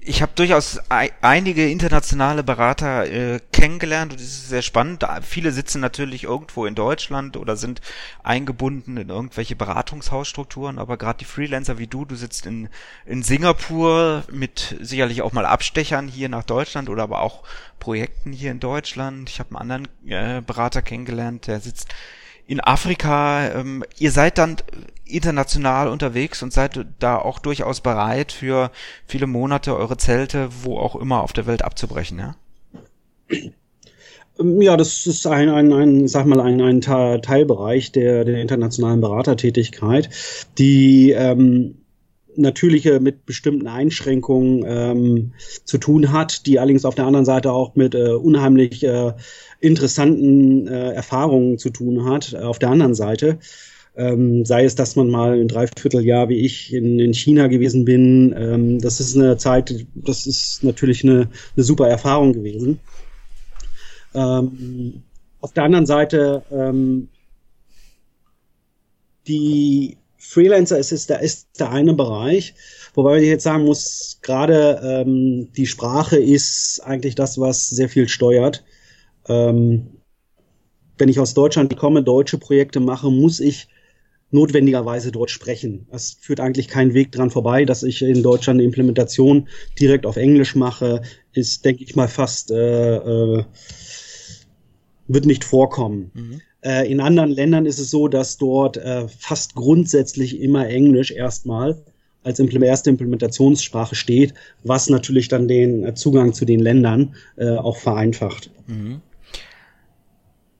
ich 0.05 0.21
habe 0.21 0.33
durchaus 0.35 0.79
einige 0.89 1.69
internationale 1.69 2.43
Berater 2.43 3.05
äh, 3.05 3.39
kennengelernt 3.51 4.11
und 4.11 4.19
das 4.19 4.27
ist 4.27 4.49
sehr 4.49 4.61
spannend. 4.61 5.05
Viele 5.21 5.51
sitzen 5.51 5.79
natürlich 5.79 6.25
irgendwo 6.25 6.65
in 6.65 6.75
Deutschland 6.75 7.37
oder 7.37 7.55
sind 7.55 7.81
eingebunden 8.21 8.97
in 8.97 9.09
irgendwelche 9.09 9.55
Beratungshausstrukturen, 9.55 10.77
aber 10.77 10.97
gerade 10.97 11.19
die 11.19 11.25
Freelancer 11.25 11.77
wie 11.77 11.87
du, 11.87 12.05
du 12.05 12.15
sitzt 12.15 12.45
in, 12.45 12.69
in 13.05 13.23
Singapur 13.23 14.23
mit 14.31 14.75
sicherlich 14.81 15.21
auch 15.21 15.31
mal 15.31 15.45
Abstechern 15.45 16.07
hier 16.07 16.29
nach 16.29 16.43
Deutschland 16.43 16.89
oder 16.89 17.03
aber 17.03 17.21
auch 17.21 17.43
Projekten 17.79 18.33
hier 18.33 18.51
in 18.51 18.59
Deutschland. 18.59 19.29
Ich 19.29 19.39
habe 19.39 19.57
einen 19.57 19.71
anderen 19.71 19.87
äh, 20.07 20.41
Berater 20.41 20.81
kennengelernt, 20.81 21.47
der 21.47 21.59
sitzt 21.59 21.93
in 22.47 22.59
Afrika. 22.59 23.49
Ähm, 23.49 23.83
ihr 23.97 24.11
seid 24.11 24.37
dann 24.37 24.57
international 25.05 25.87
unterwegs 25.87 26.41
und 26.43 26.53
seid 26.53 26.85
da 26.99 27.17
auch 27.17 27.39
durchaus 27.39 27.81
bereit, 27.81 28.31
für 28.31 28.71
viele 29.05 29.27
Monate 29.27 29.75
eure 29.75 29.97
Zelte, 29.97 30.49
wo 30.63 30.77
auch 30.77 30.95
immer 30.95 31.21
auf 31.21 31.33
der 31.33 31.45
Welt 31.45 31.63
abzubrechen, 31.63 32.19
ja? 32.19 32.35
Ähm, 34.39 34.61
ja, 34.61 34.77
das 34.77 35.05
ist 35.05 35.27
ein, 35.27 35.49
ein, 35.49 35.71
ein 35.73 36.07
sag 36.07 36.25
mal, 36.25 36.39
ein, 36.39 36.61
ein 36.61 36.81
Teilbereich 36.81 37.91
der, 37.91 38.25
der 38.25 38.41
internationalen 38.41 39.01
Beratertätigkeit, 39.01 40.09
die 40.57 41.11
ähm, 41.11 41.82
natürliche 42.37 42.99
mit 42.99 43.25
bestimmten 43.25 43.67
Einschränkungen 43.67 44.63
ähm, 44.67 45.33
zu 45.63 45.77
tun 45.77 46.11
hat, 46.11 46.45
die 46.45 46.59
allerdings 46.59 46.85
auf 46.85 46.95
der 46.95 47.05
anderen 47.05 47.25
Seite 47.25 47.51
auch 47.51 47.75
mit 47.75 47.95
äh, 47.95 48.11
unheimlich 48.11 48.83
äh, 48.83 49.13
interessanten 49.59 50.67
äh, 50.67 50.93
Erfahrungen 50.93 51.57
zu 51.57 51.69
tun 51.69 52.05
hat. 52.05 52.33
Äh, 52.33 52.37
auf 52.37 52.59
der 52.59 52.69
anderen 52.69 52.95
Seite 52.95 53.39
ähm, 53.95 54.43
sei 54.45 54.65
es, 54.65 54.75
dass 54.75 54.95
man 54.95 55.09
mal 55.09 55.39
ein 55.39 55.47
Dreivierteljahr 55.47 56.29
wie 56.29 56.39
ich 56.45 56.73
in, 56.73 56.99
in 56.99 57.13
China 57.13 57.47
gewesen 57.47 57.85
bin. 57.85 58.33
Ähm, 58.37 58.79
das 58.79 58.99
ist 58.99 59.15
eine 59.15 59.37
Zeit, 59.37 59.85
das 59.93 60.25
ist 60.25 60.63
natürlich 60.63 61.03
eine, 61.03 61.29
eine 61.55 61.63
super 61.63 61.87
Erfahrung 61.87 62.33
gewesen. 62.33 62.79
Ähm, 64.15 65.03
auf 65.41 65.53
der 65.53 65.63
anderen 65.63 65.85
Seite 65.85 66.43
ähm, 66.51 67.09
die 69.27 69.97
Freelancer 70.25 70.79
ist, 70.79 70.91
ist, 70.91 71.09
der, 71.09 71.19
ist 71.19 71.59
der 71.59 71.71
eine 71.71 71.93
Bereich, 71.93 72.55
wobei 72.93 73.19
ich 73.19 73.27
jetzt 73.27 73.43
sagen 73.43 73.65
muss, 73.65 74.19
gerade 74.21 74.81
ähm, 74.83 75.49
die 75.55 75.67
Sprache 75.67 76.17
ist 76.17 76.79
eigentlich 76.83 77.15
das, 77.15 77.39
was 77.39 77.69
sehr 77.69 77.89
viel 77.89 78.07
steuert. 78.07 78.63
Ähm, 79.27 79.87
wenn 80.97 81.09
ich 81.09 81.19
aus 81.19 81.33
Deutschland 81.33 81.75
komme, 81.75 82.03
deutsche 82.03 82.37
Projekte 82.37 82.79
mache, 82.79 83.11
muss 83.11 83.41
ich 83.41 83.67
notwendigerweise 84.31 85.11
dort 85.11 85.29
sprechen. 85.29 85.87
Es 85.91 86.17
führt 86.19 86.39
eigentlich 86.39 86.67
keinen 86.67 86.93
Weg 86.93 87.11
dran 87.11 87.29
vorbei, 87.29 87.65
dass 87.65 87.83
ich 87.83 88.01
in 88.01 88.23
Deutschland 88.23 88.57
eine 88.57 88.65
Implementation 88.65 89.49
direkt 89.79 90.05
auf 90.05 90.15
Englisch 90.15 90.55
mache, 90.55 91.01
ist, 91.33 91.65
denke 91.65 91.83
ich 91.83 91.95
mal, 91.95 92.07
fast 92.07 92.49
äh, 92.49 92.95
äh, 92.95 93.43
wird 95.07 95.25
nicht 95.25 95.43
vorkommen. 95.43 96.11
Mhm. 96.13 96.41
Äh, 96.63 96.89
in 96.91 96.99
anderen 96.99 97.29
Ländern 97.29 97.65
ist 97.65 97.79
es 97.79 97.89
so, 97.89 98.07
dass 98.07 98.37
dort 98.37 98.77
äh, 98.77 99.07
fast 99.07 99.55
grundsätzlich 99.55 100.39
immer 100.39 100.67
Englisch 100.67 101.11
erstmal 101.11 101.83
als 102.23 102.39
erste 102.39 102.89
Implementationssprache 102.89 103.95
steht, 103.95 104.33
was 104.63 104.89
natürlich 104.89 105.27
dann 105.27 105.47
den 105.47 105.83
äh, 105.83 105.93
Zugang 105.93 106.33
zu 106.33 106.45
den 106.45 106.59
Ländern 106.59 107.15
äh, 107.35 107.49
auch 107.49 107.77
vereinfacht. 107.77 108.49
Mhm. 108.67 109.01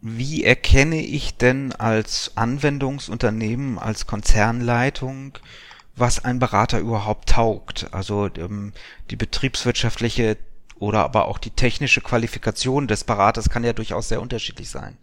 Wie 0.02 0.44
erkenne 0.44 1.02
ich 1.02 1.38
denn 1.38 1.72
als 1.72 2.34
Anwendungsunternehmen, 2.36 3.80
als 3.80 4.06
Konzernleitung 4.06 5.38
was 5.96 6.24
ein 6.24 6.40
Berater 6.40 6.80
überhaupt 6.80 7.30
taugt. 7.30 7.88
Also 7.92 8.30
ähm, 8.38 8.74
die 9.10 9.16
betriebswirtschaftliche 9.16 10.38
oder 10.80 11.04
aber 11.04 11.28
auch 11.28 11.38
die 11.38 11.52
technische 11.52 12.02
Qualifikation 12.02 12.88
des 12.88 13.04
Beraters 13.04 13.50
kann 13.50 13.64
ja 13.64 13.74
durchaus 13.74 14.10
sehr 14.10 14.22
unterschiedlich 14.22 14.70
sein. 14.70 14.98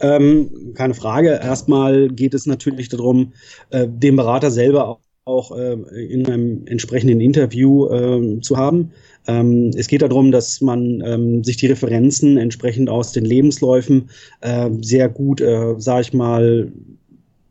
Ähm, 0.00 0.72
keine 0.74 0.94
Frage. 0.94 1.40
Erstmal 1.42 2.08
geht 2.08 2.34
es 2.34 2.46
natürlich 2.46 2.88
darum, 2.88 3.32
äh, 3.70 3.86
den 3.88 4.16
Berater 4.16 4.50
selber 4.50 4.88
auch 4.88 5.00
auch 5.24 5.56
äh, 5.56 5.74
in 6.04 6.26
einem 6.26 6.66
entsprechenden 6.66 7.20
Interview 7.20 7.86
äh, 7.86 8.40
zu 8.40 8.56
haben. 8.56 8.90
Ähm, 9.28 9.70
es 9.76 9.86
geht 9.86 10.02
darum, 10.02 10.32
dass 10.32 10.60
man 10.60 11.00
ähm, 11.04 11.44
sich 11.44 11.56
die 11.56 11.68
Referenzen 11.68 12.38
entsprechend 12.38 12.90
aus 12.90 13.12
den 13.12 13.24
Lebensläufen 13.24 14.10
äh, 14.40 14.68
sehr 14.80 15.08
gut, 15.08 15.40
äh, 15.40 15.74
sage 15.78 16.02
ich 16.02 16.12
mal, 16.12 16.72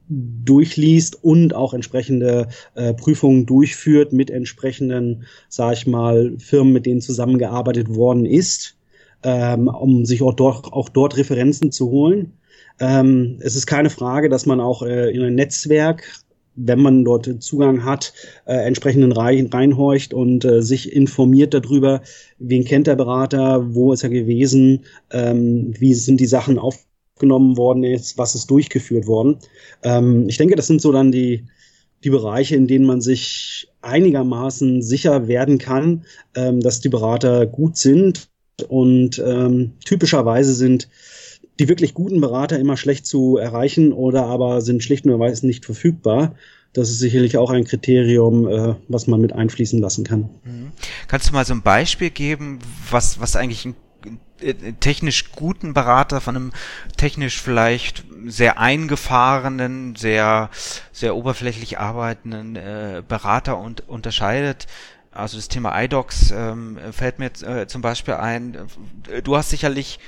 durchliest 0.09 1.23
und 1.23 1.55
auch 1.55 1.73
entsprechende 1.73 2.49
äh, 2.75 2.93
Prüfungen 2.93 3.45
durchführt 3.45 4.11
mit 4.11 4.29
entsprechenden, 4.29 5.23
sage 5.47 5.75
ich 5.75 5.87
mal, 5.87 6.33
Firmen, 6.37 6.73
mit 6.73 6.85
denen 6.85 6.99
zusammengearbeitet 6.99 7.95
worden 7.95 8.25
ist, 8.25 8.75
ähm, 9.23 9.67
um 9.67 10.05
sich 10.05 10.21
auch 10.21 10.33
dort, 10.33 10.71
auch 10.73 10.89
dort 10.89 11.17
Referenzen 11.17 11.71
zu 11.71 11.89
holen. 11.89 12.33
Ähm, 12.79 13.37
es 13.41 13.55
ist 13.55 13.67
keine 13.67 13.89
Frage, 13.89 14.29
dass 14.29 14.45
man 14.45 14.59
auch 14.59 14.81
äh, 14.81 15.11
in 15.11 15.21
ein 15.21 15.35
Netzwerk 15.35 16.03
wenn 16.55 16.81
man 16.81 17.05
dort 17.05 17.41
Zugang 17.41 17.85
hat, 17.85 18.13
äh, 18.45 18.53
entsprechenden 18.53 19.11
rein, 19.11 19.47
reinhorcht 19.47 20.13
und 20.13 20.45
äh, 20.45 20.61
sich 20.61 20.93
informiert 20.93 21.53
darüber, 21.53 22.01
wen 22.39 22.65
kennt 22.65 22.87
der 22.87 22.95
Berater, 22.95 23.73
wo 23.73 23.93
ist 23.93 24.03
er 24.03 24.09
gewesen, 24.09 24.83
ähm, 25.11 25.73
wie 25.79 25.93
sind 25.93 26.19
die 26.19 26.25
Sachen 26.25 26.59
aufgenommen 26.59 27.57
worden, 27.57 27.83
ist, 27.83 28.17
was 28.17 28.35
ist 28.35 28.49
durchgeführt 28.51 29.07
worden. 29.07 29.37
Ähm, 29.83 30.27
ich 30.27 30.37
denke, 30.37 30.55
das 30.55 30.67
sind 30.67 30.81
so 30.81 30.91
dann 30.91 31.11
die, 31.11 31.45
die 32.03 32.09
Bereiche, 32.09 32.55
in 32.55 32.67
denen 32.67 32.85
man 32.85 33.01
sich 33.01 33.69
einigermaßen 33.81 34.81
sicher 34.81 35.27
werden 35.27 35.57
kann, 35.57 36.05
ähm, 36.35 36.59
dass 36.59 36.81
die 36.81 36.89
Berater 36.89 37.45
gut 37.45 37.77
sind 37.77 38.29
und 38.67 39.19
ähm, 39.19 39.73
typischerweise 39.85 40.53
sind 40.53 40.87
die 41.59 41.67
wirklich 41.67 41.93
guten 41.93 42.21
Berater 42.21 42.59
immer 42.59 42.77
schlecht 42.77 43.05
zu 43.05 43.37
erreichen 43.37 43.93
oder 43.93 44.25
aber 44.25 44.61
sind 44.61 44.83
schlicht 44.83 45.05
und 45.05 45.11
erweise 45.11 45.45
nicht 45.45 45.65
verfügbar. 45.65 46.35
Das 46.73 46.89
ist 46.89 46.99
sicherlich 46.99 47.37
auch 47.37 47.49
ein 47.51 47.65
Kriterium, 47.65 48.47
äh, 48.47 48.75
was 48.87 49.07
man 49.07 49.19
mit 49.19 49.33
einfließen 49.33 49.79
lassen 49.79 50.03
kann. 50.05 50.29
Mhm. 50.43 50.71
Kannst 51.07 51.29
du 51.29 51.33
mal 51.33 51.45
so 51.45 51.53
ein 51.53 51.61
Beispiel 51.61 52.09
geben, 52.09 52.59
was, 52.89 53.19
was 53.19 53.35
eigentlich 53.35 53.65
ein 53.65 53.75
äh, 54.39 54.53
technisch 54.79 55.31
guten 55.31 55.73
Berater 55.73 56.21
von 56.21 56.35
einem 56.35 56.51
technisch 56.97 57.41
vielleicht 57.41 58.05
sehr 58.25 58.57
eingefahrenen, 58.57 59.95
sehr, 59.95 60.49
sehr 60.93 61.15
oberflächlich 61.15 61.77
arbeitenden 61.77 62.55
äh, 62.55 63.03
Berater 63.07 63.59
und, 63.59 63.87
unterscheidet? 63.89 64.67
Also 65.11 65.37
das 65.37 65.49
Thema 65.49 65.81
iDocs 65.83 66.31
ähm, 66.35 66.77
fällt 66.91 67.19
mir 67.19 67.31
äh, 67.43 67.67
zum 67.67 67.81
Beispiel 67.81 68.13
ein. 68.13 68.57
Du 69.23 69.35
hast 69.35 69.49
sicherlich 69.49 69.99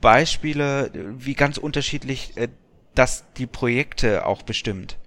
Beispiele, 0.00 0.90
wie 1.18 1.34
ganz 1.34 1.58
unterschiedlich 1.58 2.32
äh, 2.36 2.48
das 2.94 3.24
die 3.36 3.46
Projekte 3.46 4.24
auch 4.26 4.42
bestimmt? 4.42 4.98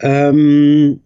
Ähm, 0.00 1.00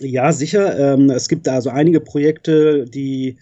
ja, 0.00 0.32
sicher. 0.32 0.94
Ähm, 0.94 1.10
es 1.10 1.28
gibt 1.28 1.48
also 1.48 1.70
einige 1.70 2.00
Projekte, 2.00 2.84
die 2.84 3.38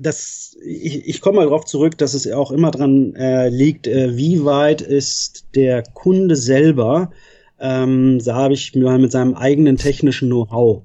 das, 0.00 0.56
ich, 0.64 1.08
ich 1.08 1.20
komme 1.20 1.36
mal 1.36 1.44
darauf 1.46 1.64
zurück, 1.64 1.98
dass 1.98 2.14
es 2.14 2.30
auch 2.30 2.52
immer 2.52 2.70
dran 2.70 3.14
äh, 3.16 3.48
liegt, 3.48 3.86
äh, 3.86 4.16
wie 4.16 4.44
weit 4.44 4.80
ist 4.80 5.46
der 5.54 5.82
Kunde 5.82 6.36
selber, 6.36 7.10
ähm, 7.60 8.20
da 8.24 8.34
habe 8.34 8.54
ich 8.54 8.74
mir 8.74 8.96
mit 8.98 9.12
seinem 9.12 9.34
eigenen 9.34 9.76
technischen 9.76 10.28
Know-how. 10.28 10.82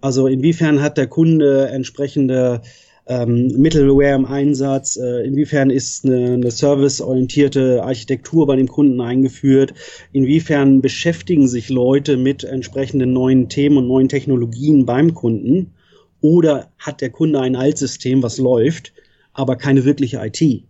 Also 0.00 0.26
inwiefern 0.26 0.80
hat 0.80 0.98
der 0.98 1.06
Kunde 1.06 1.68
entsprechende 1.68 2.62
ähm, 3.06 3.48
Middleware 3.56 4.14
im 4.14 4.26
Einsatz, 4.26 4.96
äh, 4.96 5.26
inwiefern 5.26 5.70
ist 5.70 6.04
eine, 6.04 6.34
eine 6.34 6.50
serviceorientierte 6.50 7.82
Architektur 7.82 8.46
bei 8.46 8.56
dem 8.56 8.68
Kunden 8.68 9.00
eingeführt, 9.00 9.74
inwiefern 10.12 10.80
beschäftigen 10.80 11.48
sich 11.48 11.68
Leute 11.68 12.16
mit 12.16 12.44
entsprechenden 12.44 13.12
neuen 13.12 13.48
Themen 13.48 13.78
und 13.78 13.88
neuen 13.88 14.08
Technologien 14.08 14.86
beim 14.86 15.14
Kunden 15.14 15.72
oder 16.20 16.70
hat 16.78 17.00
der 17.00 17.10
Kunde 17.10 17.40
ein 17.40 17.56
Altsystem, 17.56 18.22
was 18.22 18.38
läuft, 18.38 18.92
aber 19.32 19.56
keine 19.56 19.84
wirkliche 19.84 20.20
IT. 20.24 20.62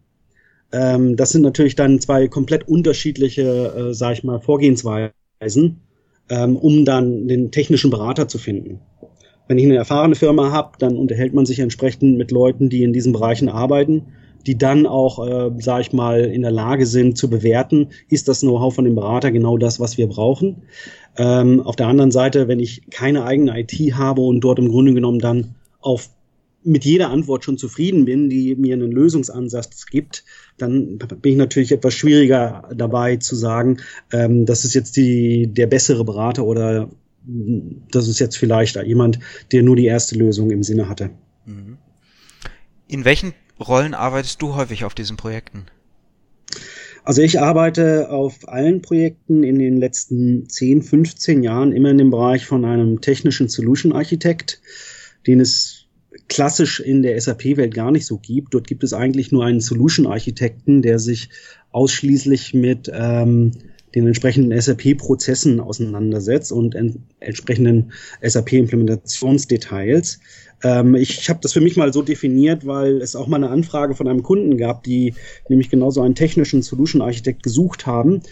Ähm, 0.73 1.17
das 1.17 1.31
sind 1.31 1.43
natürlich 1.43 1.77
dann 1.77 2.01
zwei 2.01 2.29
komplett 2.29 2.67
unterschiedliche, 2.67 3.91
äh, 3.91 3.95
sag 3.95 4.15
ich 4.15 4.25
mal, 4.25 4.41
Vorgehensweisen, 4.41 5.13
ähm, 6.29 6.57
um 6.57 6.85
dann 6.85 7.29
den 7.29 7.51
technischen 7.51 7.91
Berater 7.91 8.29
zu 8.29 8.39
finden. 8.39 8.81
Wenn 9.49 9.59
ich 9.59 9.65
eine 9.65 9.77
erfahrene 9.77 10.15
Firma 10.15 10.53
habe, 10.53 10.73
dann 10.79 10.97
unterhält 10.97 11.35
man 11.35 11.47
sich 11.47 11.59
entsprechend 11.59 12.17
mit 12.17 12.31
Leuten, 12.31 12.71
die 12.71 12.83
in 12.83 12.93
diesen 12.93 13.13
Bereichen 13.13 13.49
arbeiten, 13.49 14.07
die 14.47 14.57
dann 14.57 14.87
auch, 14.87 15.27
äh, 15.27 15.51
sage 15.59 15.83
ich 15.83 15.93
mal, 15.93 16.21
in 16.21 16.43
der 16.43 16.51
Lage 16.51 16.87
sind 16.87 17.19
zu 17.19 17.29
bewerten, 17.29 17.89
ist 18.09 18.29
das 18.29 18.41
Know-how 18.41 18.75
von 18.75 18.85
dem 18.85 18.95
Berater 18.95 19.31
genau 19.31 19.59
das, 19.59 19.79
was 19.79 19.99
wir 19.99 20.09
brauchen. 20.09 20.63
Ähm, 21.17 21.61
auf 21.61 21.77
der 21.77 21.89
anderen 21.89 22.11
Seite, 22.11 22.49
wenn 22.49 22.61
ich 22.61 22.91
keine 22.91 23.25
eigene 23.25 23.59
IT 23.61 23.73
habe 23.95 24.23
und 24.23 24.41
dort 24.41 24.59
im 24.59 24.69
Grunde 24.69 24.95
genommen 24.95 25.19
dann 25.19 25.55
auf 25.81 26.09
mit 26.65 26.85
jeder 26.85 27.11
Antwort 27.11 27.45
schon 27.45 27.59
zufrieden 27.59 28.05
bin, 28.05 28.29
die 28.29 28.55
mir 28.55 28.75
einen 28.75 28.93
Lösungsansatz 28.93 29.87
gibt, 29.87 30.25
dann 30.59 30.99
bin 30.99 31.33
ich 31.33 31.39
natürlich 31.39 31.73
etwas 31.73 31.95
schwieriger 31.95 32.71
dabei 32.75 33.17
zu 33.17 33.35
sagen, 33.35 33.79
ähm, 34.13 34.47
das 34.47 34.65
ist 34.65 34.75
jetzt 34.75 34.97
die, 34.97 35.49
der 35.49 35.67
bessere 35.67 36.05
Berater 36.05 36.45
oder 36.45 36.91
das 37.25 38.09
ist 38.09 38.19
jetzt 38.19 38.37
vielleicht 38.37 38.77
jemand, 38.77 39.19
der 39.53 39.63
nur 39.63 39.77
die 39.77 39.87
erste 39.87 40.17
Lösung 40.17 40.51
im 40.51 40.63
Sinne 40.63 40.89
hatte. 40.89 41.11
Mhm. 41.47 41.79
In 42.89 43.05
welchen 43.05 43.33
Rollen 43.61 43.95
arbeitest 43.95 44.43
du 44.43 44.55
häufig 44.55 44.85
auf 44.85 44.95
diesen 44.95 45.17
Projekten? 45.17 45.67
Also 47.05 47.23
ich 47.23 47.41
arbeite 47.41 48.11
auf 48.11 48.49
allen 48.49 48.81
Projekten 48.81 49.43
in 49.43 49.59
den 49.59 49.77
letzten 49.77 50.49
10, 50.49 50.83
15 50.83 51.43
Jahren 51.43 51.73
immer 51.73 51.91
in 51.91 51.99
dem 51.99 52.11
Bereich 52.11 52.47
von 52.47 52.65
einem 52.65 53.01
technischen 53.01 53.49
Solution 53.49 53.93
Architekt, 53.93 54.61
den 55.27 55.41
es 55.41 55.82
klassisch 56.29 56.81
in 56.81 57.03
der 57.03 57.21
SAP-Welt 57.21 57.75
gar 57.75 57.91
nicht 57.91 58.07
so 58.07 58.19
gibt. 58.19 58.55
Dort 58.55 58.67
gibt 58.67 58.85
es 58.85 58.93
eigentlich 58.93 59.33
nur 59.33 59.45
einen 59.45 59.61
Solution 59.61 60.07
Architekten, 60.07 60.83
der 60.83 60.99
sich 60.99 61.31
ausschließlich 61.71 62.55
mit 62.55 62.91
ähm, 62.93 63.53
den 63.95 64.07
entsprechenden 64.07 64.59
SAP-Prozessen 64.59 65.61
auseinandersetzt 65.61 66.53
und 66.53 66.75
en 66.75 67.03
entsprechenden 67.21 67.93
SAP-Implementationsdetails. 68.23 70.21
Ähm, 70.63 70.95
ich 70.95 71.19
ich 71.19 71.29
habe 71.29 71.41
das 71.43 71.53
für 71.53 71.61
mich 71.61 71.77
mal 71.77 71.93
so 71.93 72.03
definiert, 72.03 72.67
weil 72.67 73.03
es 73.03 73.17
auch 73.17 73.27
mal 73.27 73.37
eine 73.37 73.51
Anfrage 73.51 73.95
von 73.95 74.09
einem 74.09 74.23
Kunden 74.23 74.57
gab, 74.57 74.83
die 74.85 75.15
nämlich 75.49 75.71
genauso 75.71 76.03
einen 76.03 76.15
technischen 76.15 76.63
Solution-Architekt 76.63 77.43
gesucht 77.43 77.87
haben 77.87 78.23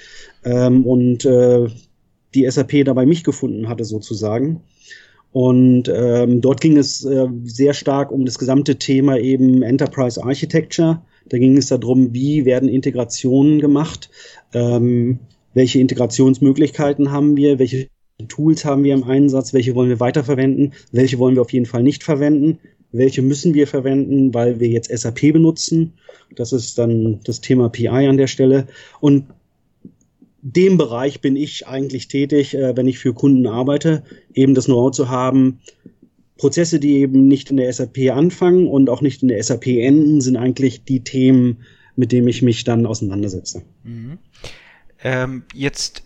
ähm, 0.44 0.86
und 0.86 1.24
äh, 1.24 1.66
die 2.34 2.48
SAP 2.48 2.84
dabei 2.84 3.06
mich 3.06 3.24
gefunden 3.24 3.68
hatte 3.68 3.84
sozusagen. 3.84 4.62
Und 5.32 5.90
ähm, 5.94 6.40
dort 6.40 6.60
ging 6.60 6.76
es 6.76 7.04
äh, 7.04 7.28
sehr 7.44 7.72
stark 7.72 8.10
um 8.10 8.24
das 8.24 8.38
gesamte 8.38 8.76
Thema 8.76 9.18
eben 9.18 9.62
Enterprise 9.62 10.22
Architecture. 10.22 11.02
Da 11.28 11.38
ging 11.38 11.56
es 11.56 11.68
darum, 11.68 12.12
wie 12.12 12.44
werden 12.44 12.68
Integrationen 12.68 13.60
gemacht, 13.60 14.10
ähm, 14.52 15.20
welche 15.54 15.78
Integrationsmöglichkeiten 15.78 17.12
haben 17.12 17.36
wir, 17.36 17.58
welche 17.58 17.88
Tools 18.28 18.64
haben 18.64 18.82
wir 18.82 18.94
im 18.94 19.04
Einsatz, 19.04 19.54
welche 19.54 19.74
wollen 19.74 19.88
wir 19.88 20.00
weiterverwenden, 20.00 20.74
welche 20.92 21.18
wollen 21.18 21.36
wir 21.36 21.42
auf 21.42 21.52
jeden 21.52 21.66
Fall 21.66 21.82
nicht 21.82 22.02
verwenden, 22.02 22.58
welche 22.92 23.22
müssen 23.22 23.54
wir 23.54 23.66
verwenden, 23.66 24.34
weil 24.34 24.58
wir 24.58 24.68
jetzt 24.68 24.90
SAP 24.90 25.32
benutzen. 25.32 25.94
Das 26.34 26.52
ist 26.52 26.78
dann 26.78 27.20
das 27.24 27.40
Thema 27.40 27.68
PI 27.68 27.88
an 27.88 28.16
der 28.16 28.26
Stelle. 28.26 28.66
Und 29.00 29.26
dem 30.42 30.78
Bereich 30.78 31.20
bin 31.20 31.36
ich 31.36 31.66
eigentlich 31.66 32.08
tätig, 32.08 32.54
äh, 32.54 32.76
wenn 32.76 32.86
ich 32.86 32.98
für 32.98 33.14
Kunden 33.14 33.46
arbeite, 33.46 34.02
eben 34.34 34.54
das 34.54 34.66
Know-how 34.66 34.92
zu 34.92 35.08
haben. 35.08 35.60
Prozesse, 36.36 36.80
die 36.80 36.98
eben 36.98 37.28
nicht 37.28 37.50
in 37.50 37.58
der 37.58 37.70
SAP 37.72 38.10
anfangen 38.10 38.66
und 38.66 38.88
auch 38.88 39.02
nicht 39.02 39.22
in 39.22 39.28
der 39.28 39.42
SAP 39.42 39.66
enden, 39.66 40.20
sind 40.20 40.36
eigentlich 40.36 40.84
die 40.84 41.00
Themen, 41.04 41.58
mit 41.96 42.12
denen 42.12 42.28
ich 42.28 42.40
mich 42.40 42.64
dann 42.64 42.86
auseinandersetze. 42.86 43.62
Mhm. 43.84 44.18
Ähm, 45.02 45.42
jetzt 45.54 46.02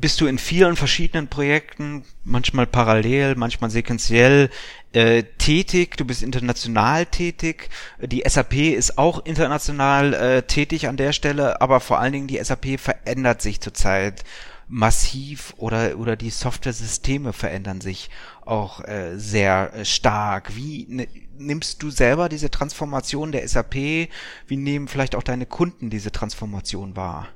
bist 0.00 0.20
du 0.20 0.26
in 0.26 0.38
vielen 0.38 0.76
verschiedenen 0.76 1.28
Projekten, 1.28 2.04
manchmal 2.24 2.66
parallel, 2.66 3.34
manchmal 3.34 3.70
sequenziell 3.70 4.50
äh, 4.92 5.24
tätig. 5.38 5.96
Du 5.96 6.04
bist 6.04 6.22
international 6.22 7.06
tätig. 7.06 7.68
Die 8.00 8.22
SAP 8.26 8.54
ist 8.54 8.98
auch 8.98 9.24
international 9.24 10.14
äh, 10.14 10.42
tätig 10.42 10.88
an 10.88 10.96
der 10.96 11.12
Stelle, 11.12 11.60
aber 11.60 11.80
vor 11.80 12.00
allen 12.00 12.12
Dingen 12.12 12.26
die 12.26 12.42
SAP 12.42 12.80
verändert 12.80 13.42
sich 13.42 13.60
zurzeit 13.60 14.24
massiv 14.68 15.52
oder 15.56 15.98
oder 15.98 16.14
die 16.16 16.30
Software-Systeme 16.30 17.32
verändern 17.32 17.80
sich 17.80 18.08
auch 18.44 18.84
äh, 18.84 19.18
sehr 19.18 19.72
äh, 19.74 19.84
stark. 19.84 20.56
Wie 20.56 21.08
nimmst 21.36 21.82
du 21.82 21.90
selber 21.90 22.28
diese 22.28 22.50
Transformation 22.50 23.32
der 23.32 23.46
SAP? 23.46 23.74
Wie 23.74 24.56
nehmen 24.56 24.88
vielleicht 24.88 25.16
auch 25.16 25.24
deine 25.24 25.46
Kunden 25.46 25.90
diese 25.90 26.12
Transformation 26.12 26.96
wahr? 26.96 27.28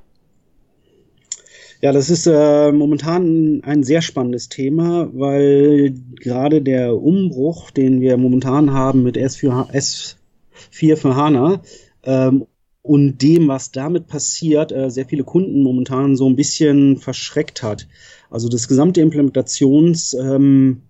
Ja, 1.85 1.91
das 1.91 2.09
ist 2.09 2.25
äh, 2.25 2.71
momentan 2.71 3.61
ein 3.63 3.83
sehr 3.83 4.01
spannendes 4.01 4.49
Thema, 4.49 5.07
weil 5.13 5.93
gerade 6.19 6.63
der 6.63 6.99
Umbruch, 6.99 7.69
den 7.69 8.01
wir 8.01 8.17
momentan 8.17 8.73
haben 8.73 9.03
mit 9.03 9.19
S4, 9.19 9.69
S4 9.71 10.95
für 10.95 11.15
HANA 11.15 11.61
ähm, 12.01 12.47
und 12.81 13.21
dem, 13.21 13.47
was 13.49 13.71
damit 13.71 14.07
passiert, 14.07 14.71
äh, 14.71 14.89
sehr 14.89 15.05
viele 15.05 15.23
Kunden 15.23 15.61
momentan 15.61 16.15
so 16.15 16.27
ein 16.27 16.35
bisschen 16.35 16.97
verschreckt 16.97 17.61
hat. 17.61 17.87
Also 18.31 18.49
das 18.49 18.67
gesamte 18.67 19.01
Implementations 19.01 20.15
ähm, 20.15 20.81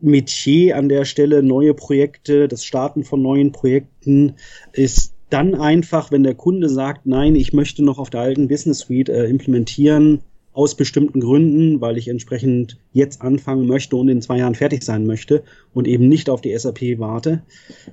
Metier 0.00 0.76
an 0.76 0.88
der 0.88 1.04
Stelle, 1.04 1.42
neue 1.42 1.74
Projekte, 1.74 2.46
das 2.46 2.64
Starten 2.64 3.02
von 3.02 3.22
neuen 3.22 3.50
Projekten 3.50 4.36
ist 4.72 5.14
dann 5.30 5.54
einfach, 5.54 6.10
wenn 6.10 6.22
der 6.22 6.34
Kunde 6.34 6.68
sagt, 6.68 7.06
nein, 7.06 7.34
ich 7.34 7.52
möchte 7.52 7.84
noch 7.84 7.98
auf 7.98 8.10
der 8.10 8.20
alten 8.20 8.48
Business 8.48 8.80
Suite 8.80 9.08
äh, 9.08 9.24
implementieren, 9.26 10.20
aus 10.52 10.74
bestimmten 10.74 11.20
Gründen, 11.20 11.80
weil 11.80 11.96
ich 11.96 12.08
entsprechend 12.08 12.78
jetzt 12.92 13.22
anfangen 13.22 13.66
möchte 13.66 13.96
und 13.96 14.08
in 14.08 14.20
zwei 14.20 14.38
Jahren 14.38 14.54
fertig 14.54 14.82
sein 14.82 15.06
möchte 15.06 15.44
und 15.72 15.86
eben 15.86 16.08
nicht 16.08 16.28
auf 16.28 16.40
die 16.40 16.56
SAP 16.56 16.98
warte. 16.98 17.42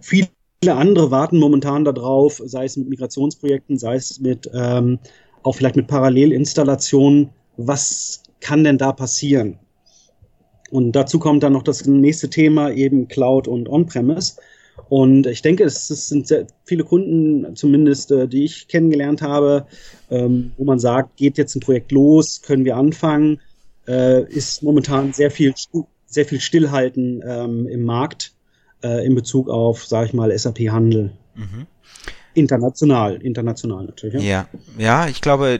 Viele 0.02 0.28
andere 0.66 1.12
warten 1.12 1.38
momentan 1.38 1.86
darauf, 1.86 2.42
sei 2.44 2.66
es 2.66 2.76
mit 2.76 2.90
Migrationsprojekten, 2.90 3.78
sei 3.78 3.96
es 3.96 4.20
mit 4.20 4.50
ähm, 4.54 5.00
auch 5.44 5.54
vielleicht 5.54 5.76
mit 5.76 5.88
Parallelinstallationen. 5.88 7.30
Was 7.58 8.24
kann 8.42 8.64
denn 8.64 8.78
da 8.78 8.92
passieren? 8.92 9.60
Und 10.72 10.94
dazu 10.94 11.20
kommt 11.20 11.44
dann 11.44 11.54
noch 11.54 11.64
das 11.64 11.86
nächste 11.86 12.30
Thema, 12.30 12.72
eben 12.72 13.08
Cloud 13.08 13.48
und 13.48 13.70
On-Premise. 13.70 14.36
Und 14.90 15.28
ich 15.28 15.42
denke, 15.42 15.66
es, 15.66 15.88
sind 15.88 16.28
sehr 16.28 16.48
viele 16.64 16.84
Kunden, 16.84 17.56
zumindest 17.56 18.12
äh, 18.12 18.28
die 18.28 18.46
ich 18.46 18.68
kennengelernt 18.68 19.22
habe, 19.22 19.66
ähm, 20.10 20.52
wo 20.58 20.64
man 20.64 20.80
sagt, 20.80 21.18
geht 21.18 21.38
jetzt 21.38 21.56
ein 21.56 21.60
Projekt 21.60 21.92
los, 21.92 22.42
können 22.42 22.64
wir 22.64 22.78
anfangen, 22.78 23.40
äh, 23.88 24.24
ist 24.24 24.64
momentan 24.64 25.14
sehr 25.14 25.32
viel, 25.32 25.54
sehr 26.06 26.26
viel 26.26 26.40
Stillhalten 26.40 27.22
ähm, 27.26 27.68
im 27.68 27.84
Markt 27.84 28.34
äh, 28.84 29.06
in 29.06 29.16
Bezug 29.16 29.50
auf, 29.50 29.86
sage 29.86 30.08
ich 30.08 30.14
mal, 30.14 30.38
SAP-Handel. 30.38 31.12
Mhm. 31.36 31.68
International, 32.34 33.16
international 33.16 33.86
natürlich. 33.86 34.22
Ja. 34.22 34.22
ja, 34.22 34.48
ja, 34.78 35.08
ich 35.08 35.22
glaube, 35.22 35.60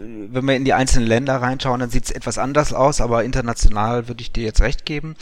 wenn 0.00 0.46
wir 0.46 0.56
in 0.56 0.64
die 0.64 0.72
einzelnen 0.72 1.08
Länder 1.08 1.36
reinschauen, 1.36 1.80
dann 1.80 1.90
sieht 1.90 2.04
es 2.04 2.10
etwas 2.10 2.38
anders 2.38 2.72
aus, 2.72 3.00
aber 3.00 3.24
international 3.24 4.08
würde 4.08 4.22
ich 4.22 4.32
dir 4.32 4.44
jetzt 4.44 4.60
recht 4.60 4.84
geben. 4.84 5.16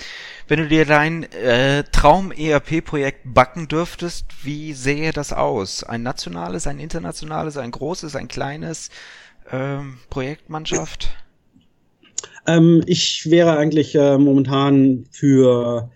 Wenn 0.48 0.58
du 0.58 0.68
dir 0.68 0.84
dein 0.84 1.24
äh, 1.32 1.84
Traum-ERP-Projekt 1.84 3.20
backen 3.24 3.68
dürftest, 3.68 4.26
wie 4.42 4.72
sähe 4.72 5.12
das 5.12 5.32
aus? 5.32 5.84
Ein 5.84 6.02
nationales, 6.02 6.66
ein 6.66 6.78
internationales, 6.78 7.56
ein 7.56 7.70
großes, 7.70 8.16
ein 8.16 8.28
kleines 8.28 8.90
ähm, 9.50 9.98
Projektmannschaft? 10.10 11.10
Ähm, 12.46 12.82
ich 12.86 13.30
wäre 13.30 13.56
eigentlich 13.56 13.94
äh, 13.94 14.18
momentan 14.18 15.06
für 15.10 15.90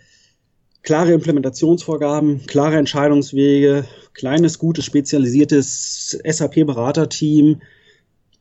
klare 0.83 1.13
Implementationsvorgaben, 1.13 2.47
klare 2.47 2.77
Entscheidungswege, 2.77 3.85
kleines, 4.15 4.59
gutes, 4.59 4.85
spezialisiertes 4.85 6.19
SAP-Beraterteam, 6.25 7.61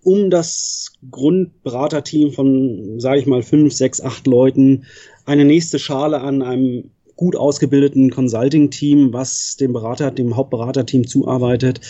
um 0.03 0.29
das 0.29 0.93
Grundberaterteam 1.11 2.31
von, 2.31 2.99
sage 2.99 3.19
ich 3.19 3.25
mal, 3.25 3.43
fünf, 3.43 3.73
sechs, 3.73 4.01
acht 4.01 4.27
Leuten 4.27 4.85
eine 5.25 5.45
nächste 5.45 5.79
Schale 5.79 6.21
an 6.21 6.41
einem 6.41 6.91
gut 7.15 7.35
ausgebildeten 7.35 8.11
Consulting-Team, 8.11 9.11
was 9.11 9.57
dem 9.57 9.73
Berater, 9.73 10.09
dem 10.09 10.37
Hauptberaterteam 10.37 11.05
zuarbeitet, 11.05 11.81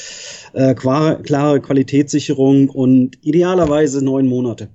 äh, 0.54 0.74
klare, 0.74 1.22
klare 1.22 1.62
Qualitätssicherung 1.62 2.70
und 2.70 3.24
idealerweise 3.24 4.04
neun 4.04 4.26
Monate. 4.26 4.70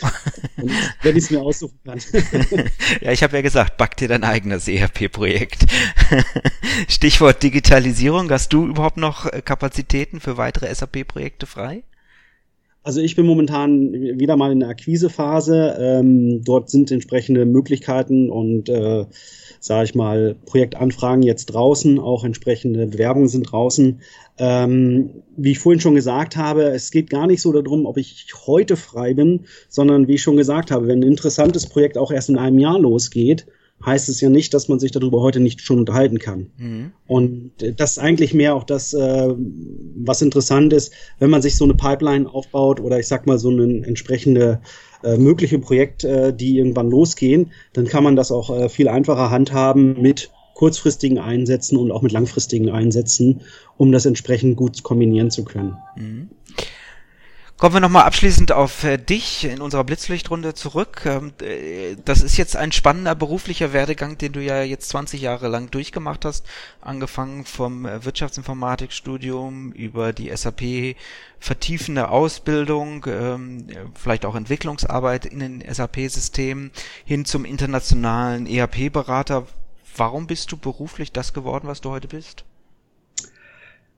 wenn 1.02 1.16
ich 1.16 1.24
es 1.24 1.30
mir 1.30 1.42
aussuchen 1.42 1.78
kann. 1.84 2.00
ja, 3.00 3.12
ich 3.12 3.22
habe 3.22 3.36
ja 3.36 3.42
gesagt, 3.42 3.76
back 3.76 3.96
dir 3.96 4.08
dein 4.08 4.24
eigenes 4.24 4.68
ERP-Projekt. 4.68 5.66
Stichwort 6.88 7.42
Digitalisierung. 7.42 8.30
Hast 8.30 8.52
du 8.52 8.66
überhaupt 8.66 8.96
noch 8.96 9.30
Kapazitäten 9.44 10.20
für 10.20 10.36
weitere 10.36 10.74
SAP-Projekte 10.74 11.46
frei? 11.46 11.82
Also 12.86 13.00
ich 13.00 13.16
bin 13.16 13.26
momentan 13.26 13.92
wieder 13.92 14.36
mal 14.36 14.52
in 14.52 14.60
der 14.60 14.68
Akquisephase. 14.68 15.76
Ähm, 15.76 16.42
dort 16.44 16.70
sind 16.70 16.92
entsprechende 16.92 17.44
Möglichkeiten 17.44 18.30
und 18.30 18.68
äh, 18.68 19.06
sage 19.58 19.86
ich 19.86 19.96
mal 19.96 20.36
Projektanfragen 20.46 21.24
jetzt 21.24 21.46
draußen, 21.46 21.98
auch 21.98 22.22
entsprechende 22.22 22.86
Bewerbungen 22.86 23.28
sind 23.28 23.50
draußen. 23.50 24.02
Ähm, 24.38 25.10
wie 25.36 25.50
ich 25.50 25.58
vorhin 25.58 25.80
schon 25.80 25.96
gesagt 25.96 26.36
habe, 26.36 26.62
es 26.62 26.92
geht 26.92 27.10
gar 27.10 27.26
nicht 27.26 27.42
so 27.42 27.50
darum, 27.50 27.86
ob 27.86 27.96
ich 27.96 28.28
heute 28.46 28.76
frei 28.76 29.14
bin, 29.14 29.46
sondern 29.68 30.06
wie 30.06 30.14
ich 30.14 30.22
schon 30.22 30.36
gesagt 30.36 30.70
habe, 30.70 30.86
wenn 30.86 31.00
ein 31.00 31.10
interessantes 31.10 31.66
Projekt 31.66 31.98
auch 31.98 32.12
erst 32.12 32.28
in 32.28 32.38
einem 32.38 32.60
Jahr 32.60 32.78
losgeht, 32.78 33.46
heißt 33.84 34.08
es 34.08 34.20
ja 34.20 34.28
nicht, 34.28 34.54
dass 34.54 34.68
man 34.68 34.78
sich 34.78 34.90
darüber 34.90 35.20
heute 35.20 35.40
nicht 35.40 35.60
schon 35.60 35.78
unterhalten 35.78 36.18
kann. 36.18 36.50
Mhm. 36.56 36.92
Und 37.06 37.52
das 37.76 37.92
ist 37.92 37.98
eigentlich 37.98 38.32
mehr 38.32 38.54
auch 38.54 38.64
das, 38.64 38.94
äh, 38.94 39.34
was 39.96 40.22
interessant 40.22 40.72
ist, 40.72 40.92
wenn 41.18 41.30
man 41.30 41.42
sich 41.42 41.56
so 41.56 41.64
eine 41.64 41.74
Pipeline 41.74 42.28
aufbaut 42.28 42.80
oder 42.80 42.98
ich 42.98 43.06
sag 43.06 43.26
mal 43.26 43.38
so 43.38 43.50
ein 43.50 43.84
entsprechende 43.84 44.60
äh, 45.04 45.16
mögliche 45.18 45.58
Projekt, 45.58 46.04
äh, 46.04 46.34
die 46.34 46.58
irgendwann 46.58 46.90
losgehen, 46.90 47.52
dann 47.74 47.86
kann 47.86 48.02
man 48.02 48.16
das 48.16 48.32
auch 48.32 48.50
äh, 48.50 48.68
viel 48.68 48.88
einfacher 48.88 49.30
handhaben 49.30 50.00
mit 50.00 50.30
kurzfristigen 50.54 51.18
Einsätzen 51.18 51.76
und 51.76 51.92
auch 51.92 52.00
mit 52.00 52.12
langfristigen 52.12 52.70
Einsätzen, 52.70 53.42
um 53.76 53.92
das 53.92 54.06
entsprechend 54.06 54.56
gut 54.56 54.82
kombinieren 54.82 55.30
zu 55.30 55.44
können. 55.44 55.76
Mhm. 55.96 56.30
Kommen 57.58 57.76
wir 57.76 57.80
nochmal 57.80 58.04
abschließend 58.04 58.52
auf 58.52 58.84
äh, 58.84 58.98
dich 58.98 59.46
in 59.46 59.62
unserer 59.62 59.82
Blitzlichtrunde 59.82 60.52
zurück. 60.52 61.06
Ähm, 61.06 61.32
äh, 61.40 61.96
das 62.04 62.20
ist 62.20 62.36
jetzt 62.36 62.54
ein 62.54 62.70
spannender 62.70 63.14
beruflicher 63.14 63.72
Werdegang, 63.72 64.18
den 64.18 64.32
du 64.32 64.42
ja 64.42 64.62
jetzt 64.62 64.90
20 64.90 65.22
Jahre 65.22 65.48
lang 65.48 65.70
durchgemacht 65.70 66.26
hast, 66.26 66.44
angefangen 66.82 67.46
vom 67.46 67.86
äh, 67.86 68.04
Wirtschaftsinformatikstudium 68.04 69.72
über 69.72 70.12
die 70.12 70.36
SAP 70.36 70.96
vertiefende 71.40 72.10
Ausbildung, 72.10 73.06
ähm, 73.08 73.68
vielleicht 73.94 74.26
auch 74.26 74.34
Entwicklungsarbeit 74.34 75.24
in 75.24 75.38
den 75.38 75.64
SAP-Systemen 75.66 76.72
hin 77.06 77.24
zum 77.24 77.46
internationalen 77.46 78.46
ERP-Berater. 78.46 79.46
Warum 79.96 80.26
bist 80.26 80.52
du 80.52 80.58
beruflich 80.58 81.10
das 81.10 81.32
geworden, 81.32 81.68
was 81.68 81.80
du 81.80 81.88
heute 81.88 82.08
bist? 82.08 82.44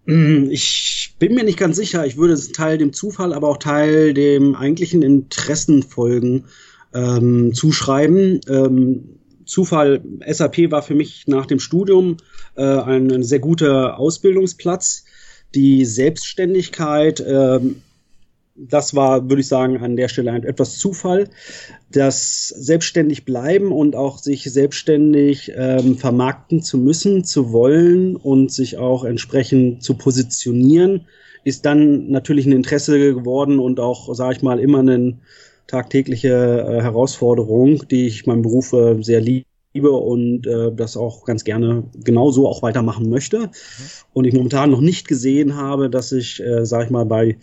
Hm, 0.08 0.50
ich 0.50 1.14
bin 1.18 1.34
mir 1.34 1.44
nicht 1.44 1.58
ganz 1.58 1.76
sicher. 1.76 2.06
Ich 2.06 2.16
würde 2.16 2.34
Teil 2.52 2.78
dem 2.78 2.94
Zufall, 2.94 3.34
aber 3.34 3.48
auch 3.48 3.58
Teil 3.58 4.14
dem 4.14 4.54
eigentlichen 4.54 5.02
Interessenfolgen 5.02 6.46
ähm, 6.94 7.52
zuschreiben. 7.52 8.40
Ähm, 8.48 9.18
Zufall, 9.44 10.00
SAP 10.26 10.70
war 10.70 10.82
für 10.82 10.94
mich 10.94 11.26
nach 11.26 11.44
dem 11.44 11.60
Studium 11.60 12.16
äh, 12.56 12.62
ein, 12.62 13.12
ein 13.12 13.22
sehr 13.22 13.38
guter 13.38 13.98
Ausbildungsplatz. 13.98 15.04
Die 15.54 15.84
Selbstständigkeit, 15.84 17.22
ähm, 17.26 17.82
das 18.58 18.94
war, 18.94 19.28
würde 19.28 19.40
ich 19.40 19.48
sagen, 19.48 19.78
an 19.78 19.96
der 19.96 20.08
Stelle 20.08 20.34
etwas 20.34 20.78
Zufall. 20.78 21.28
Das 21.90 22.48
selbstständig 22.48 23.24
bleiben 23.24 23.72
und 23.72 23.94
auch 23.94 24.18
sich 24.18 24.44
selbstständig 24.44 25.52
ähm, 25.54 25.96
vermarkten 25.96 26.62
zu 26.62 26.78
müssen, 26.78 27.24
zu 27.24 27.52
wollen 27.52 28.16
und 28.16 28.52
sich 28.52 28.78
auch 28.78 29.04
entsprechend 29.04 29.82
zu 29.82 29.94
positionieren, 29.94 31.06
ist 31.44 31.64
dann 31.64 32.10
natürlich 32.10 32.46
ein 32.46 32.52
Interesse 32.52 32.98
geworden 33.14 33.58
und 33.58 33.80
auch, 33.80 34.14
sage 34.14 34.36
ich 34.36 34.42
mal, 34.42 34.58
immer 34.58 34.80
eine 34.80 35.18
tagtägliche 35.66 36.28
äh, 36.28 36.82
Herausforderung, 36.82 37.86
die 37.88 38.06
ich 38.06 38.26
meinem 38.26 38.42
Beruf 38.42 38.72
äh, 38.72 39.02
sehr 39.02 39.20
liebe 39.20 39.90
und 39.90 40.46
äh, 40.46 40.72
das 40.72 40.96
auch 40.96 41.24
ganz 41.24 41.44
gerne 41.44 41.84
genauso 41.94 42.48
auch 42.48 42.62
weitermachen 42.62 43.08
möchte. 43.08 43.38
Mhm. 43.38 43.50
Und 44.14 44.24
ich 44.24 44.34
momentan 44.34 44.70
noch 44.70 44.80
nicht 44.80 45.06
gesehen 45.06 45.56
habe, 45.56 45.90
dass 45.90 46.10
ich, 46.10 46.42
äh, 46.42 46.66
sage 46.66 46.86
ich 46.86 46.90
mal, 46.90 47.04
bei 47.04 47.38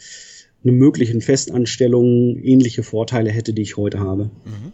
eine 0.65 0.73
möglichen 0.73 1.21
Festanstellung 1.21 2.37
ähnliche 2.37 2.83
Vorteile 2.83 3.31
hätte, 3.31 3.53
die 3.53 3.61
ich 3.61 3.77
heute 3.77 3.99
habe. 3.99 4.25
Mhm. 4.45 4.73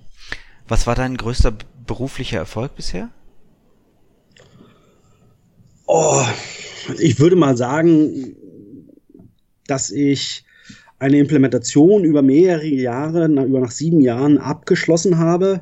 Was 0.68 0.88
war 0.88 0.96
dein 0.96 1.18
größter 1.18 1.54
beruflicher 1.86 2.38
Erfolg 2.38 2.76
bisher? 2.76 3.10
Oh, 5.86 6.24
ich 6.98 7.20
würde 7.20 7.36
mal 7.36 7.58
sagen, 7.58 8.36
dass 9.68 9.92
ich 9.92 10.46
eine 10.98 11.18
Implementation 11.18 12.06
über 12.06 12.22
mehrere 12.22 12.66
Jahre, 12.68 13.26
über 13.26 13.60
nach 13.60 13.72
sieben 13.72 14.00
Jahren 14.00 14.38
abgeschlossen 14.38 15.18
habe, 15.18 15.62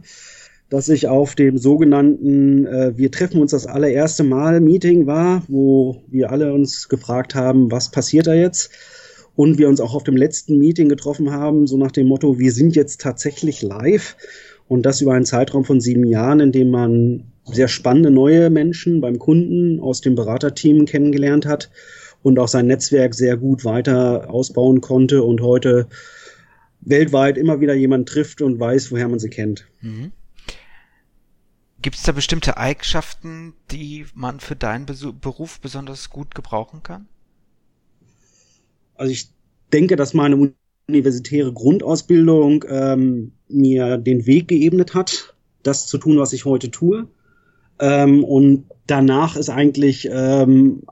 dass 0.70 0.90
ich 0.90 1.08
auf 1.08 1.34
dem 1.34 1.58
sogenannten 1.58 2.68
äh, 2.68 2.96
Wir 2.96 3.10
treffen 3.10 3.42
uns 3.42 3.52
das 3.52 3.66
allererste 3.66 4.24
Mal 4.24 4.60
Meeting 4.60 5.08
war, 5.08 5.44
wo 5.48 6.04
wir 6.08 6.32
alle 6.32 6.54
uns 6.54 6.90
gefragt 6.90 7.34
haben, 7.34 7.72
was 7.72 7.90
passiert 7.90 8.28
da 8.28 8.36
jetzt? 8.36 8.70
Und 9.40 9.58
wir 9.58 9.70
uns 9.70 9.80
auch 9.80 9.96
auf 9.96 10.04
dem 10.04 10.18
letzten 10.18 10.58
Meeting 10.58 10.90
getroffen 10.90 11.32
haben, 11.32 11.66
so 11.66 11.78
nach 11.78 11.94
dem 11.94 12.08
Motto, 12.08 12.40
wir 12.40 12.52
sind 12.52 12.76
jetzt 12.76 13.00
tatsächlich 13.00 13.62
live 13.62 14.18
und 14.68 14.86
das 14.86 15.00
über 15.00 15.14
einen 15.14 15.24
Zeitraum 15.24 15.64
von 15.64 15.80
sieben 15.80 16.04
Jahren, 16.04 16.42
in 16.42 16.52
dem 16.52 16.70
man 16.70 17.32
sehr 17.46 17.70
spannende 17.70 18.12
neue 18.12 18.50
Menschen 18.50 19.00
beim 19.00 19.18
Kunden 19.18 19.80
aus 19.80 20.02
dem 20.02 20.16
Beraterteam 20.16 20.84
kennengelernt 20.84 21.46
hat 21.46 21.72
und 22.22 22.38
auch 22.38 22.50
sein 22.50 22.68
Netzwerk 22.68 23.16
sehr 23.16 23.38
gut 23.38 23.64
weiter 23.64 24.30
ausbauen 24.30 24.82
konnte 24.82 25.24
und 25.24 25.40
heute 25.40 25.88
weltweit 26.82 27.38
immer 27.38 27.62
wieder 27.62 27.76
jemand 27.76 28.10
trifft 28.10 28.42
und 28.42 28.60
weiß, 28.60 28.92
woher 28.92 29.08
man 29.08 29.20
sie 29.20 29.30
kennt. 29.30 29.70
Mhm. 29.80 30.12
Gibt 31.82 31.96
es 31.96 32.04
da 32.04 32.12
bestimmte 32.12 32.58
Eigenschaften, 32.58 33.54
die 33.72 34.06
man 34.14 34.42
für 34.42 34.58
deinen 34.58 34.86
Beruf 35.22 35.62
besonders 35.62 36.10
gut 36.10 36.36
gebrauchen 36.36 36.84
kann? 36.84 37.08
Also 39.00 39.14
ich 39.14 39.30
denke, 39.72 39.96
dass 39.96 40.14
meine 40.14 40.52
universitäre 40.90 41.54
Grundausbildung 41.54 42.66
ähm, 42.68 43.32
mir 43.48 43.98
den 43.98 44.26
Weg 44.26 44.50
geebnet 44.50 44.94
hat, 44.94 45.36
das 45.64 45.88
zu 45.88 45.98
tun, 45.98 46.20
was 46.20 46.34
ich 46.34 46.44
heute 46.44 46.70
tue. 46.70 47.08
Ähm, 47.80 48.26
und 48.26 48.66
danach 48.88 49.38
ist 49.38 49.50
eigentlich 49.50 50.10
ähm, 50.12 50.84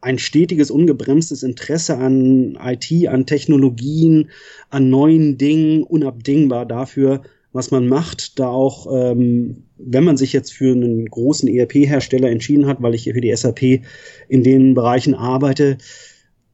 ein 0.00 0.18
stetiges, 0.18 0.70
ungebremstes 0.70 1.42
Interesse 1.42 1.98
an 1.98 2.58
IT, 2.62 3.08
an 3.08 3.26
Technologien, 3.26 4.30
an 4.70 4.88
neuen 4.88 5.36
Dingen 5.36 5.82
unabdingbar 5.82 6.64
dafür, 6.64 7.20
was 7.52 7.70
man 7.70 7.86
macht, 7.88 8.38
da 8.38 8.48
auch, 8.48 8.86
ähm, 8.90 9.64
wenn 9.76 10.04
man 10.04 10.16
sich 10.16 10.32
jetzt 10.32 10.54
für 10.54 10.72
einen 10.72 11.04
großen 11.04 11.46
ERP-Hersteller 11.46 12.30
entschieden 12.30 12.66
hat, 12.66 12.80
weil 12.80 12.94
ich 12.94 13.02
hier 13.04 13.14
für 13.14 13.20
die 13.20 13.36
SAP 13.36 13.82
in 14.28 14.42
den 14.42 14.72
Bereichen 14.72 15.14
arbeite, 15.14 15.76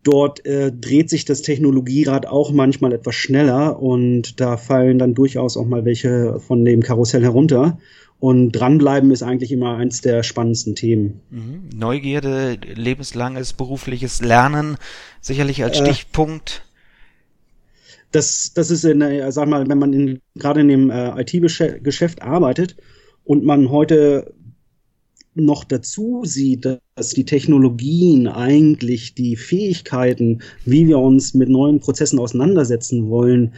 dort 0.03 0.45
äh, 0.47 0.73
dreht 0.73 1.11
sich 1.11 1.25
das 1.25 1.43
Technologierad 1.43 2.27
auch 2.27 2.53
manchmal 2.53 2.93
etwas 2.93 3.15
schneller 3.15 3.81
und 3.81 4.41
da 4.41 4.57
fallen 4.57 4.99
dann 4.99 5.15
durchaus 5.15 5.57
auch 5.57 5.67
mal 5.67 5.85
welche 5.85 6.41
von 6.41 6.65
dem 6.65 6.83
Karussell 6.83 7.23
herunter. 7.23 7.79
Und 8.19 8.53
dranbleiben 8.53 9.11
ist 9.13 9.23
eigentlich 9.23 9.51
immer 9.51 9.79
eins 9.79 10.03
der 10.03 10.23
spannendsten 10.23 10.75
Themen. 10.75 11.21
Mhm. 11.31 11.71
Neugierde, 11.75 12.59
lebenslanges 12.75 13.55
berufliches 13.55 14.21
Lernen, 14.21 14.77
sicherlich 15.23 15.65
als 15.65 15.81
äh, 15.81 15.85
Stichpunkt 15.85 16.63
das, 18.13 18.53
das 18.55 18.71
ist 18.71 18.85
in, 18.85 19.01
äh, 19.03 19.31
sag 19.31 19.49
mal, 19.49 19.69
wenn 19.69 19.79
man 19.79 19.93
in, 19.93 20.21
gerade 20.35 20.61
in 20.61 20.69
dem 20.69 20.91
äh, 20.91 21.21
IT-Geschäft 21.21 22.23
arbeitet 22.23 22.77
und 23.25 23.45
man 23.45 23.71
heute 23.71 24.35
noch 25.45 25.64
dazu 25.64 26.22
sieht, 26.24 26.64
dass 26.95 27.11
die 27.11 27.24
Technologien 27.24 28.26
eigentlich 28.28 29.14
die 29.14 29.36
Fähigkeiten, 29.36 30.41
wie 30.64 30.86
wir 30.88 30.99
uns 30.99 31.34
mit 31.34 31.49
neuen 31.49 31.80
Prozessen 31.80 32.18
auseinandersetzen 32.18 33.09
wollen, 33.09 33.55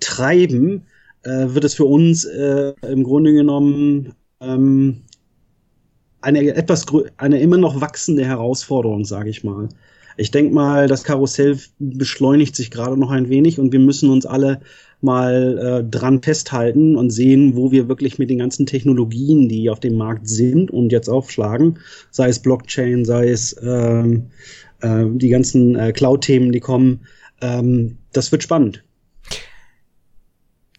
treiben, 0.00 0.82
äh, 1.22 1.46
wird 1.48 1.64
es 1.64 1.74
für 1.74 1.86
uns 1.86 2.24
äh, 2.24 2.72
im 2.86 3.04
Grunde 3.04 3.32
genommen 3.32 4.14
ähm, 4.40 5.02
eine 6.20 6.54
etwas 6.54 6.86
eine 7.16 7.40
immer 7.40 7.56
noch 7.58 7.80
wachsende 7.80 8.24
Herausforderung, 8.24 9.04
sage 9.04 9.30
ich 9.30 9.44
mal 9.44 9.68
ich 10.16 10.30
denke 10.30 10.54
mal, 10.54 10.88
das 10.88 11.04
Karussell 11.04 11.58
beschleunigt 11.78 12.56
sich 12.56 12.70
gerade 12.70 12.96
noch 12.96 13.10
ein 13.10 13.28
wenig 13.28 13.58
und 13.58 13.72
wir 13.72 13.80
müssen 13.80 14.10
uns 14.10 14.26
alle 14.26 14.60
mal 15.02 15.58
äh, 15.58 15.84
dran 15.88 16.22
festhalten 16.22 16.96
und 16.96 17.10
sehen, 17.10 17.54
wo 17.54 17.70
wir 17.70 17.88
wirklich 17.88 18.18
mit 18.18 18.30
den 18.30 18.38
ganzen 18.38 18.66
Technologien, 18.66 19.48
die 19.48 19.68
auf 19.68 19.80
dem 19.80 19.96
Markt 19.96 20.28
sind 20.28 20.70
und 20.70 20.90
jetzt 20.90 21.08
aufschlagen, 21.08 21.78
sei 22.10 22.28
es 22.28 22.40
Blockchain, 22.40 23.04
sei 23.04 23.28
es 23.28 23.54
ähm, 23.62 24.30
äh, 24.80 25.04
die 25.06 25.28
ganzen 25.28 25.76
äh, 25.76 25.92
Cloud-Themen, 25.92 26.50
die 26.52 26.60
kommen, 26.60 27.06
ähm, 27.42 27.98
das 28.12 28.32
wird 28.32 28.42
spannend. 28.42 28.82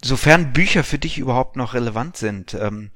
Sofern 0.04 0.54
Bücher 0.54 0.84
für 0.84 0.98
dich 0.98 1.18
überhaupt 1.20 1.56
noch 1.56 1.74
relevant 1.74 2.18
sind, 2.18 2.56
ähm, 2.60 2.90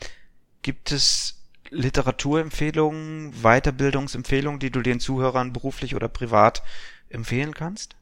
gibt 0.61 0.91
es 0.91 1.40
Literaturempfehlungen, 1.72 3.34
Weiterbildungsempfehlungen, 3.41 4.59
die 4.59 4.72
du 4.72 4.82
den 4.82 4.99
Zuhörern 4.99 5.53
beruflich 5.53 5.95
oder 5.95 6.07
privat 6.07 6.61
empfehlen 7.09 7.53
kannst? 7.53 7.95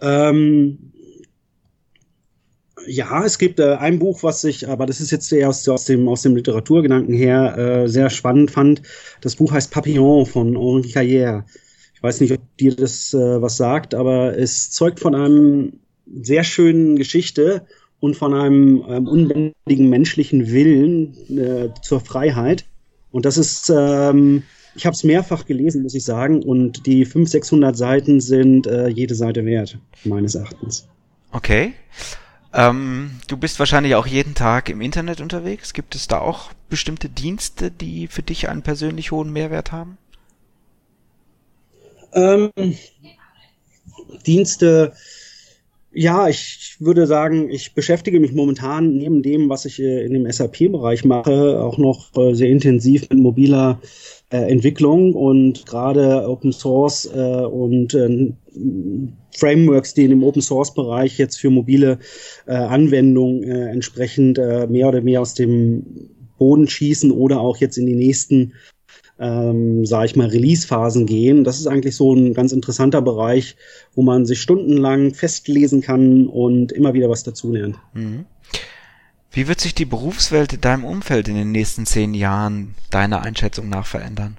Ähm, 0.00 0.92
ja, 2.86 3.24
es 3.24 3.38
gibt 3.38 3.60
äh, 3.60 3.76
ein 3.76 3.98
Buch, 3.98 4.22
was 4.22 4.44
ich, 4.44 4.68
aber 4.68 4.86
das 4.86 5.00
ist 5.00 5.10
jetzt 5.10 5.32
eher 5.32 5.48
aus, 5.48 5.66
aus, 5.68 5.84
dem, 5.84 6.08
aus 6.08 6.22
dem 6.22 6.36
Literaturgedanken 6.36 7.14
her 7.14 7.56
äh, 7.56 7.88
sehr 7.88 8.10
spannend 8.10 8.50
fand. 8.50 8.82
Das 9.20 9.36
Buch 9.36 9.52
heißt 9.52 9.70
Papillon 9.70 10.26
von 10.26 10.56
Henri 10.56 10.90
Carrière. 10.90 11.44
Ich 11.94 12.02
weiß 12.02 12.20
nicht, 12.20 12.32
ob 12.32 12.40
dir 12.58 12.74
das 12.76 13.14
äh, 13.14 13.40
was 13.40 13.56
sagt, 13.56 13.94
aber 13.94 14.36
es 14.36 14.70
zeugt 14.70 15.00
von 15.00 15.14
einem 15.14 15.80
sehr 16.06 16.44
schönen 16.44 16.96
Geschichte 16.96 17.66
und 18.00 18.16
von 18.16 18.34
einem 18.34 18.84
ähm, 18.88 19.08
unbändigen 19.08 19.88
menschlichen 19.88 20.50
Willen 20.50 21.14
äh, 21.38 21.70
zur 21.82 22.00
Freiheit. 22.00 22.64
Und 23.10 23.24
das 23.24 23.38
ist, 23.38 23.70
ähm, 23.70 24.42
ich 24.74 24.84
habe 24.84 24.94
es 24.94 25.04
mehrfach 25.04 25.46
gelesen, 25.46 25.82
muss 25.82 25.94
ich 25.94 26.04
sagen, 26.04 26.42
und 26.42 26.86
die 26.86 27.04
500, 27.04 27.30
600 27.30 27.76
Seiten 27.76 28.20
sind 28.20 28.66
äh, 28.66 28.88
jede 28.88 29.14
Seite 29.14 29.44
wert, 29.44 29.78
meines 30.04 30.34
Erachtens. 30.34 30.86
Okay. 31.32 31.72
Ähm, 32.52 33.10
du 33.28 33.36
bist 33.36 33.58
wahrscheinlich 33.58 33.94
auch 33.94 34.06
jeden 34.06 34.34
Tag 34.34 34.68
im 34.68 34.80
Internet 34.80 35.20
unterwegs. 35.20 35.72
Gibt 35.72 35.94
es 35.94 36.08
da 36.08 36.20
auch 36.20 36.52
bestimmte 36.68 37.08
Dienste, 37.08 37.70
die 37.70 38.06
für 38.06 38.22
dich 38.22 38.48
einen 38.48 38.62
persönlich 38.62 39.10
hohen 39.10 39.32
Mehrwert 39.32 39.72
haben? 39.72 39.98
Ähm, 42.12 42.50
Dienste, 44.26 44.94
ja, 45.98 46.28
ich 46.28 46.76
würde 46.78 47.06
sagen, 47.06 47.48
ich 47.48 47.72
beschäftige 47.72 48.20
mich 48.20 48.34
momentan 48.34 48.98
neben 48.98 49.22
dem, 49.22 49.48
was 49.48 49.64
ich 49.64 49.80
äh, 49.80 50.04
in 50.04 50.12
dem 50.12 50.30
SAP-Bereich 50.30 51.06
mache, 51.06 51.58
auch 51.62 51.78
noch 51.78 52.14
äh, 52.18 52.34
sehr 52.34 52.50
intensiv 52.50 53.08
mit 53.08 53.18
mobiler 53.18 53.80
äh, 54.30 54.36
Entwicklung 54.36 55.14
und 55.14 55.64
gerade 55.64 56.28
Open 56.28 56.52
Source 56.52 57.06
und 57.06 57.96
Frameworks, 59.34 59.94
die 59.94 60.04
in 60.04 60.10
dem 60.10 60.22
Open 60.22 60.42
Source 60.42 60.74
Bereich 60.74 61.16
jetzt 61.16 61.36
für 61.36 61.50
mobile 61.50 61.98
Anwendungen 62.46 63.42
entsprechend 63.44 64.38
mehr 64.38 64.88
oder 64.88 65.00
mehr 65.00 65.20
aus 65.20 65.34
dem 65.34 66.10
Boden 66.38 66.68
schießen 66.68 67.10
oder 67.10 67.40
auch 67.40 67.56
jetzt 67.58 67.78
in 67.78 67.86
die 67.86 67.94
nächsten 67.94 68.52
ähm, 69.18 69.86
sage 69.86 70.06
ich 70.06 70.16
mal, 70.16 70.28
Release-Phasen 70.28 71.06
gehen. 71.06 71.44
Das 71.44 71.58
ist 71.58 71.66
eigentlich 71.66 71.96
so 71.96 72.14
ein 72.14 72.34
ganz 72.34 72.52
interessanter 72.52 73.02
Bereich, 73.02 73.56
wo 73.94 74.02
man 74.02 74.26
sich 74.26 74.40
stundenlang 74.40 75.14
festlesen 75.14 75.80
kann 75.80 76.26
und 76.26 76.72
immer 76.72 76.94
wieder 76.94 77.08
was 77.08 77.22
dazulernt. 77.22 77.76
Mhm. 77.94 78.26
Wie 79.30 79.48
wird 79.48 79.60
sich 79.60 79.74
die 79.74 79.84
Berufswelt 79.84 80.54
in 80.54 80.60
deinem 80.60 80.84
Umfeld 80.84 81.28
in 81.28 81.34
den 81.34 81.52
nächsten 81.52 81.84
zehn 81.84 82.14
Jahren 82.14 82.74
deiner 82.90 83.22
Einschätzung 83.22 83.68
nach 83.68 83.86
verändern? 83.86 84.38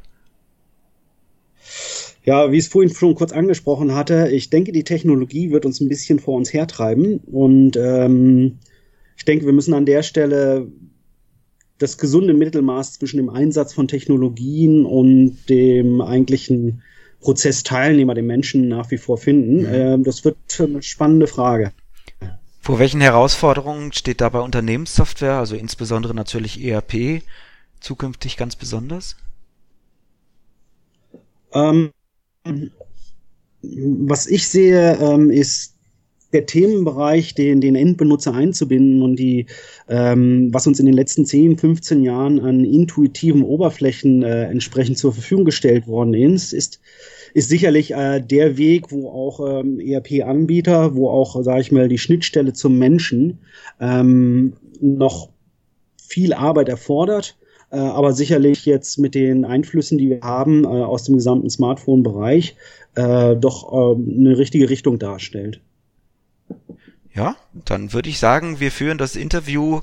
Ja, 2.24 2.52
wie 2.52 2.58
ich 2.58 2.66
es 2.66 2.72
vorhin 2.72 2.94
schon 2.94 3.16
kurz 3.16 3.32
angesprochen 3.32 3.94
hatte, 3.94 4.30
ich 4.30 4.50
denke, 4.50 4.72
die 4.72 4.84
Technologie 4.84 5.52
wird 5.52 5.66
uns 5.66 5.80
ein 5.80 5.88
bisschen 5.88 6.20
vor 6.20 6.36
uns 6.36 6.52
hertreiben 6.52 7.20
und 7.20 7.78
ähm, 7.78 8.58
ich 9.16 9.24
denke, 9.26 9.46
wir 9.46 9.54
müssen 9.54 9.74
an 9.74 9.86
der 9.86 10.04
Stelle 10.04 10.68
das 11.80 11.98
gesunde 11.98 12.34
Mittelmaß 12.34 12.94
zwischen 12.94 13.18
dem 13.18 13.30
Einsatz 13.30 13.74
von 13.74 13.88
Technologien 13.88 14.86
und 14.86 15.38
dem 15.50 16.02
eigentlichen 16.02 16.82
Prozessteilnehmer, 17.22 18.14
dem 18.16 18.28
Menschen 18.28 18.68
nach 18.68 18.92
wie 18.92 18.98
vor 18.98 19.18
finden. 19.18 19.60
Mhm. 19.60 19.66
Äh, 19.66 19.98
das 20.04 20.26
wird 20.26 20.38
eine 20.60 20.82
spannende 20.82 21.28
Frage. 21.28 21.72
Vor 22.62 22.80
welchen 22.80 23.00
Herausforderungen 23.00 23.94
steht 23.94 24.20
dabei 24.20 24.40
Unternehmenssoftware, 24.40 25.38
also 25.38 25.56
insbesondere 25.56 26.14
natürlich 26.14 26.62
ERP, 26.64 27.22
zukünftig 27.80 28.36
ganz 28.36 28.56
besonders? 28.56 29.16
Ähm, 31.54 31.92
was 33.62 34.28
ich 34.28 34.48
sehe, 34.48 34.98
ähm, 34.98 35.32
ist 35.32 35.77
der 36.38 36.46
Themenbereich, 36.46 37.34
den, 37.34 37.62
den 37.62 37.76
Endbenutzer 37.76 38.32
einzubinden 38.32 39.02
und 39.02 39.16
die, 39.18 39.48
ähm, 39.90 40.50
was 40.54 40.68
uns 40.68 40.80
in 40.80 40.86
den 40.86 40.94
letzten 40.94 41.26
10, 41.26 41.58
15 41.58 42.04
Jahren 42.04 42.40
an 42.40 42.64
intuitiven 42.64 43.42
Oberflächen 43.42 44.22
äh, 44.22 44.44
entsprechend 44.44 45.00
zur 45.00 45.14
Verfügung 45.14 45.46
gestellt 45.46 45.88
worden 45.88 46.14
ist, 46.14 46.54
ist, 46.54 46.80
ist 47.34 47.50
sicherlich 47.50 47.96
äh, 47.96 48.22
der 48.22 48.58
Weg, 48.58 48.92
wo 48.92 49.10
auch 49.10 49.62
ähm, 49.62 49.80
ERP-Anbieter, 49.80 50.96
wo 50.96 51.10
auch, 51.10 51.42
sage 51.44 51.62
ich 51.62 51.72
mal, 51.72 51.88
die 51.88 51.98
Schnittstelle 51.98 52.54
zum 52.54 52.78
Menschen 52.78 53.40
ähm, 53.82 54.54
noch 54.80 55.30
viel 55.98 56.34
Arbeit 56.34 56.70
erfordert. 56.70 57.36
Äh, 57.72 57.78
aber 57.78 58.14
sicherlich 58.14 58.66
jetzt 58.68 59.00
mit 59.00 59.16
den 59.16 59.44
Einflüssen, 59.44 59.98
die 59.98 60.10
wir 60.10 60.22
haben 60.22 60.66
äh, 60.66 60.68
aus 60.68 61.04
dem 61.04 61.16
gesamten 61.16 61.50
Smartphone-Bereich, 61.50 62.56
äh, 62.94 63.36
doch 63.36 63.74
äh, 63.74 64.18
eine 64.20 64.38
richtige 64.38 64.70
Richtung 64.70 65.00
darstellt. 65.00 65.62
Ja, 67.18 67.36
dann 67.52 67.94
würde 67.94 68.10
ich 68.10 68.20
sagen, 68.20 68.60
wir 68.60 68.72
führen 68.72 69.00
das 69.00 69.16
Interview 69.16 69.82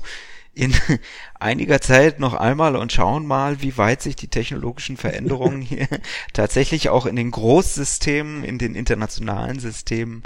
in 0.53 0.73
einiger 1.37 1.81
Zeit 1.81 2.17
noch 2.17 2.33
einmal 2.33 2.77
und 2.77 2.93
schauen 2.93 3.25
mal, 3.27 3.61
wie 3.61 3.77
weit 3.77 4.01
sich 4.01 4.15
die 4.15 4.29
technologischen 4.29 4.95
Veränderungen 4.95 5.61
hier 5.61 5.89
tatsächlich 6.31 6.87
auch 6.87 7.05
in 7.05 7.17
den 7.17 7.31
Großsystemen, 7.31 8.45
in 8.45 8.57
den 8.57 8.73
internationalen 8.73 9.59
Systemen 9.59 10.23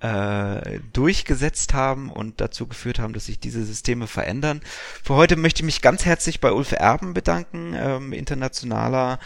äh, 0.00 0.80
durchgesetzt 0.92 1.74
haben 1.74 2.10
und 2.10 2.40
dazu 2.40 2.66
geführt 2.66 2.98
haben, 2.98 3.12
dass 3.12 3.26
sich 3.26 3.38
diese 3.38 3.64
Systeme 3.64 4.08
verändern. 4.08 4.60
Für 5.04 5.14
heute 5.14 5.36
möchte 5.36 5.60
ich 5.60 5.66
mich 5.66 5.80
ganz 5.80 6.04
herzlich 6.04 6.40
bei 6.40 6.50
Ulf 6.50 6.72
Erben 6.72 7.14
bedanken, 7.14 7.74
ähm, 7.76 8.12
internationaler 8.12 9.20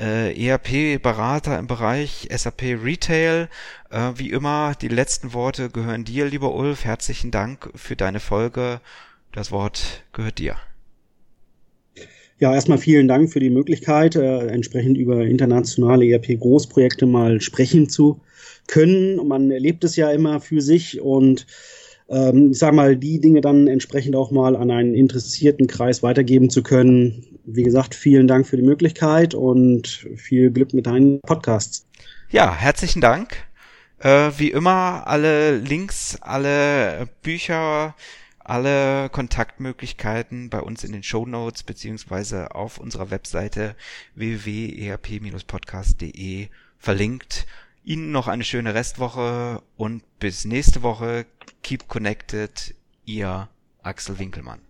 äh, 0.00 0.32
ERP-Berater 0.32 1.58
im 1.58 1.66
Bereich 1.66 2.28
SAP 2.34 2.62
Retail. 2.82 3.48
Äh, 3.90 4.12
wie 4.16 4.30
immer, 4.30 4.74
die 4.80 4.88
letzten 4.88 5.34
Worte 5.34 5.68
gehören 5.68 6.04
dir, 6.04 6.26
lieber 6.26 6.54
Ulf. 6.54 6.84
Herzlichen 6.84 7.30
Dank 7.30 7.70
für 7.74 7.96
deine 7.96 8.20
Folge. 8.20 8.80
Das 9.32 9.52
Wort 9.52 10.04
gehört 10.12 10.38
dir. 10.38 10.56
Ja, 12.38 12.54
erstmal 12.54 12.78
vielen 12.78 13.06
Dank 13.06 13.30
für 13.30 13.40
die 13.40 13.50
Möglichkeit, 13.50 14.16
äh, 14.16 14.46
entsprechend 14.46 14.96
über 14.96 15.26
internationale 15.26 16.06
ERP-Großprojekte 16.06 17.04
mal 17.04 17.42
sprechen 17.42 17.90
zu 17.90 18.22
können. 18.66 19.28
Man 19.28 19.50
erlebt 19.50 19.84
es 19.84 19.96
ja 19.96 20.10
immer 20.10 20.40
für 20.40 20.62
sich 20.62 21.02
und 21.02 21.46
ähm, 22.08 22.52
ich 22.52 22.58
sage 22.58 22.74
mal, 22.74 22.96
die 22.96 23.20
Dinge 23.20 23.42
dann 23.42 23.66
entsprechend 23.66 24.16
auch 24.16 24.30
mal 24.30 24.56
an 24.56 24.70
einen 24.70 24.94
interessierten 24.94 25.66
Kreis 25.66 26.02
weitergeben 26.02 26.48
zu 26.48 26.62
können. 26.62 27.24
Wie 27.52 27.62
gesagt, 27.62 27.94
vielen 27.94 28.26
Dank 28.26 28.46
für 28.46 28.56
die 28.56 28.62
Möglichkeit 28.62 29.34
und 29.34 30.06
viel 30.16 30.50
Glück 30.50 30.74
mit 30.74 30.86
deinen 30.86 31.20
Podcasts. 31.20 31.86
Ja, 32.30 32.54
herzlichen 32.54 33.00
Dank. 33.00 33.36
Äh, 33.98 34.32
wie 34.38 34.50
immer, 34.50 35.06
alle 35.06 35.58
Links, 35.58 36.16
alle 36.20 37.08
Bücher, 37.22 37.94
alle 38.38 39.10
Kontaktmöglichkeiten 39.10 40.48
bei 40.48 40.60
uns 40.60 40.84
in 40.84 40.92
den 40.92 41.02
Show 41.02 41.26
Notes 41.26 41.62
beziehungsweise 41.62 42.54
auf 42.54 42.78
unserer 42.78 43.10
Webseite 43.10 43.76
www.erp-podcast.de 44.14 46.48
verlinkt. 46.78 47.46
Ihnen 47.84 48.12
noch 48.12 48.28
eine 48.28 48.44
schöne 48.44 48.74
Restwoche 48.74 49.62
und 49.76 50.02
bis 50.18 50.44
nächste 50.44 50.82
Woche. 50.82 51.26
Keep 51.62 51.88
connected. 51.88 52.74
Ihr 53.04 53.48
Axel 53.82 54.18
Winkelmann. 54.18 54.69